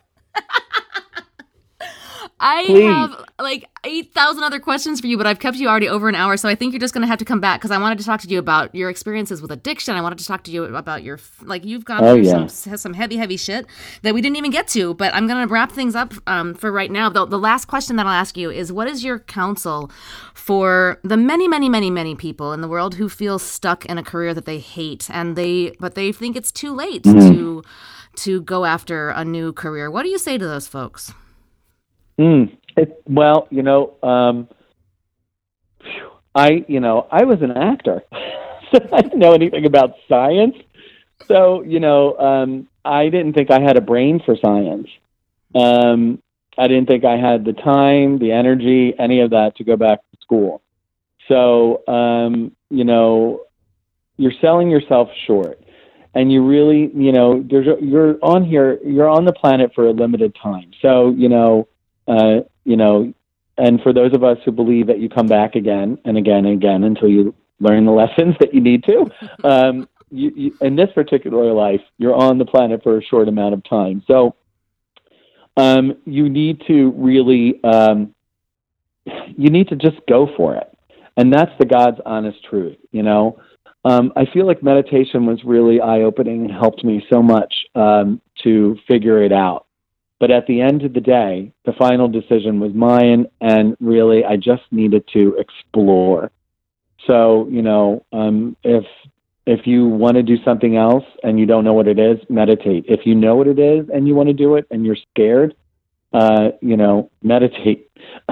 [2.44, 2.84] I Please.
[2.86, 6.38] have like 8,000 other questions for you, but I've kept you already over an hour.
[6.38, 8.04] So I think you're just going to have to come back because I wanted to
[8.04, 9.96] talk to you about your experiences with addiction.
[9.96, 12.48] I wanted to talk to you about your, like, you've gone oh, through yeah.
[12.48, 13.68] some, some heavy, heavy shit
[14.02, 14.96] that we didn't even get to.
[14.96, 17.10] But I'm going to wrap things up um, for right now.
[17.10, 19.92] The, the last question that I'll ask you is what is your counsel
[20.34, 24.04] for the many, many, many, many people in the world who feel stuck in a
[24.04, 27.36] career that they hate and they, but they think it's too late mm.
[27.36, 27.64] to,
[28.16, 29.92] to go after a new career?
[29.92, 31.14] What do you say to those folks?
[32.20, 34.48] Mm, it, well, you know, um,
[36.36, 38.04] I, you know, I was an actor,
[38.72, 40.56] so I didn't know anything about science.
[41.28, 44.88] So, you know, um, I didn't think I had a brain for science.
[45.54, 46.22] Um,
[46.58, 50.00] I didn't think I had the time, the energy, any of that to go back
[50.00, 50.62] to school.
[51.28, 53.44] So, um, you know,
[54.18, 55.62] you're selling yourself short
[56.14, 59.88] and you really, you know, there's a, you're on here, you're on the planet for
[59.88, 60.72] a limited time.
[60.82, 61.68] So, you know,
[62.08, 63.14] uh, you know,
[63.58, 66.54] and for those of us who believe that you come back again and again and
[66.54, 69.06] again until you learn the lessons that you need to,
[69.44, 73.54] um, you, you, in this particular life, you're on the planet for a short amount
[73.54, 74.04] of time.
[74.08, 74.36] So
[75.58, 78.14] um, you need to really, um,
[79.06, 80.68] you need to just go for it.
[81.18, 83.40] And that's the God's honest truth, you know.
[83.84, 88.22] Um, I feel like meditation was really eye opening and helped me so much um,
[88.44, 89.66] to figure it out.
[90.22, 94.38] But at the end of the day, the final decision was mine, and really, I
[94.38, 96.30] just needed to explore.
[97.08, 98.86] So, you know, um, if
[99.48, 102.86] if you want to do something else and you don't know what it is, meditate.
[102.88, 105.56] If you know what it is and you want to do it and you're scared,
[106.14, 107.90] uh, you know, meditate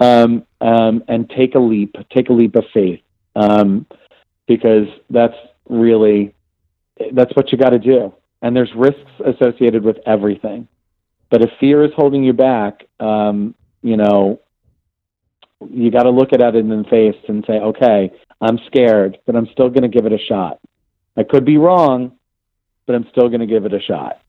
[0.00, 1.94] um, um, and take a leap.
[2.12, 3.02] Take a leap of faith
[3.36, 3.86] um,
[4.48, 5.36] because that's
[5.68, 6.34] really
[7.12, 8.12] that's what you got to do.
[8.42, 10.66] And there's risks associated with everything.
[11.30, 14.40] But if fear is holding you back, um, you know,
[15.68, 18.10] you got to look at it in the face and say, okay,
[18.40, 20.58] I'm scared, but I'm still going to give it a shot.
[21.16, 22.12] I could be wrong,
[22.86, 24.20] but I'm still going to give it a shot.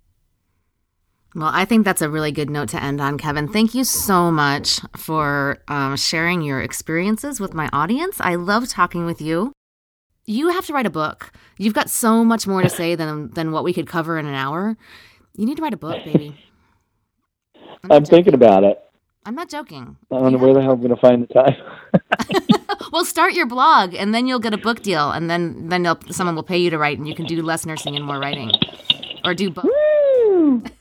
[1.34, 3.48] Well, I think that's a really good note to end on, Kevin.
[3.48, 8.18] Thank you so much for um, sharing your experiences with my audience.
[8.20, 9.54] I love talking with you.
[10.26, 11.32] You have to write a book.
[11.58, 14.36] You've got so much more to say than than what we could cover in an
[14.36, 14.78] hour
[15.36, 16.38] You need to write a book, baby.
[17.84, 18.82] I'm, I'm thinking about it.
[19.26, 19.98] I'm not joking.
[20.12, 21.56] I don't know where the hell I'm going to find the time.
[22.92, 26.36] well, start your blog, and then you'll get a book deal, and then then someone
[26.36, 28.52] will pay you to write, and you can do less nursing and more writing,
[29.24, 29.66] or do both.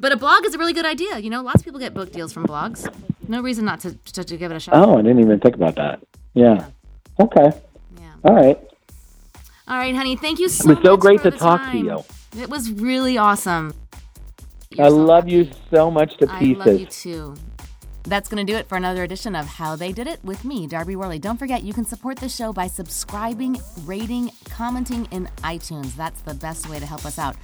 [0.00, 1.18] but a blog is a really good idea.
[1.18, 2.88] You know, lots of people get book deals from blogs.
[3.28, 4.74] No reason not to, to, to give it a shot.
[4.76, 6.00] Oh, I didn't even think about that.
[6.34, 6.54] Yeah.
[6.54, 7.24] yeah.
[7.24, 7.60] Okay.
[8.00, 8.14] Yeah.
[8.24, 8.58] All right.
[9.68, 10.16] All right, honey.
[10.16, 10.78] Thank you so much.
[10.78, 11.72] It was so great to talk time.
[11.72, 12.42] to you.
[12.42, 13.74] It was really awesome.
[14.78, 16.62] I love you so much to pieces.
[16.62, 17.34] I love you too.
[18.04, 20.66] That's going to do it for another edition of How They Did It with me,
[20.66, 21.20] Darbi Worley.
[21.20, 25.94] Don't forget, you can support the show by subscribing, rating, commenting in iTunes.
[25.94, 27.36] That's the best way to help us out.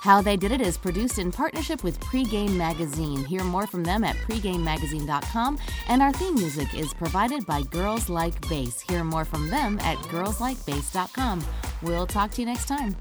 [0.00, 3.24] How They Did It is produced in partnership with Pregame Magazine.
[3.24, 5.58] Hear more from them at pregamemagazine.com.
[5.88, 8.80] And our theme music is provided by Girls Like Bass.
[8.80, 11.44] Hear more from them at girlslikebass.com.
[11.82, 12.96] We'll talk to you next time.